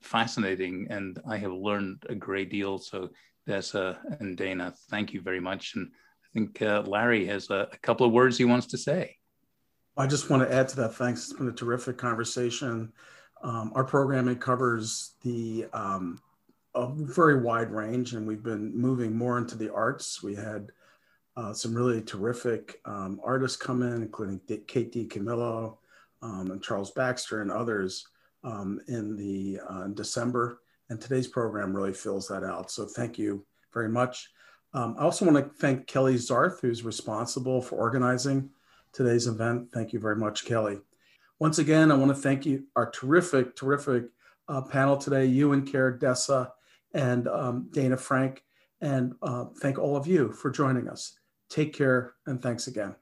[0.00, 2.78] fascinating and i have learned a great deal.
[2.78, 3.10] So
[3.46, 5.74] dessa and dana thank you very much.
[5.74, 5.88] And
[6.24, 9.16] i think uh, larry has a, a couple of words he wants to say
[9.96, 10.94] I just want to add to that.
[10.94, 11.24] Thanks.
[11.24, 12.92] It's been a terrific conversation.
[13.42, 16.18] Um, our programming covers the um,
[16.74, 20.22] a very wide range, and we've been moving more into the arts.
[20.22, 20.70] We had
[21.36, 25.76] uh, some really terrific um, artists come in, including Kate DiCamillo
[26.22, 28.06] um, and Charles Baxter and others
[28.44, 30.60] um, in the uh, in December.
[30.88, 32.70] And today's program really fills that out.
[32.70, 34.30] So thank you very much.
[34.74, 38.50] Um, I also want to thank Kelly Zarth, who's responsible for organizing
[38.92, 39.70] today's event.
[39.72, 40.80] Thank you very much, Kelly.
[41.38, 44.04] Once again, I want to thank you, our terrific, terrific
[44.48, 46.50] uh, panel today, Euan Kerr Dessa
[46.94, 48.44] and um, Dana Frank,
[48.80, 51.18] and uh, thank all of you for joining us.
[51.48, 52.94] Take care and thanks again.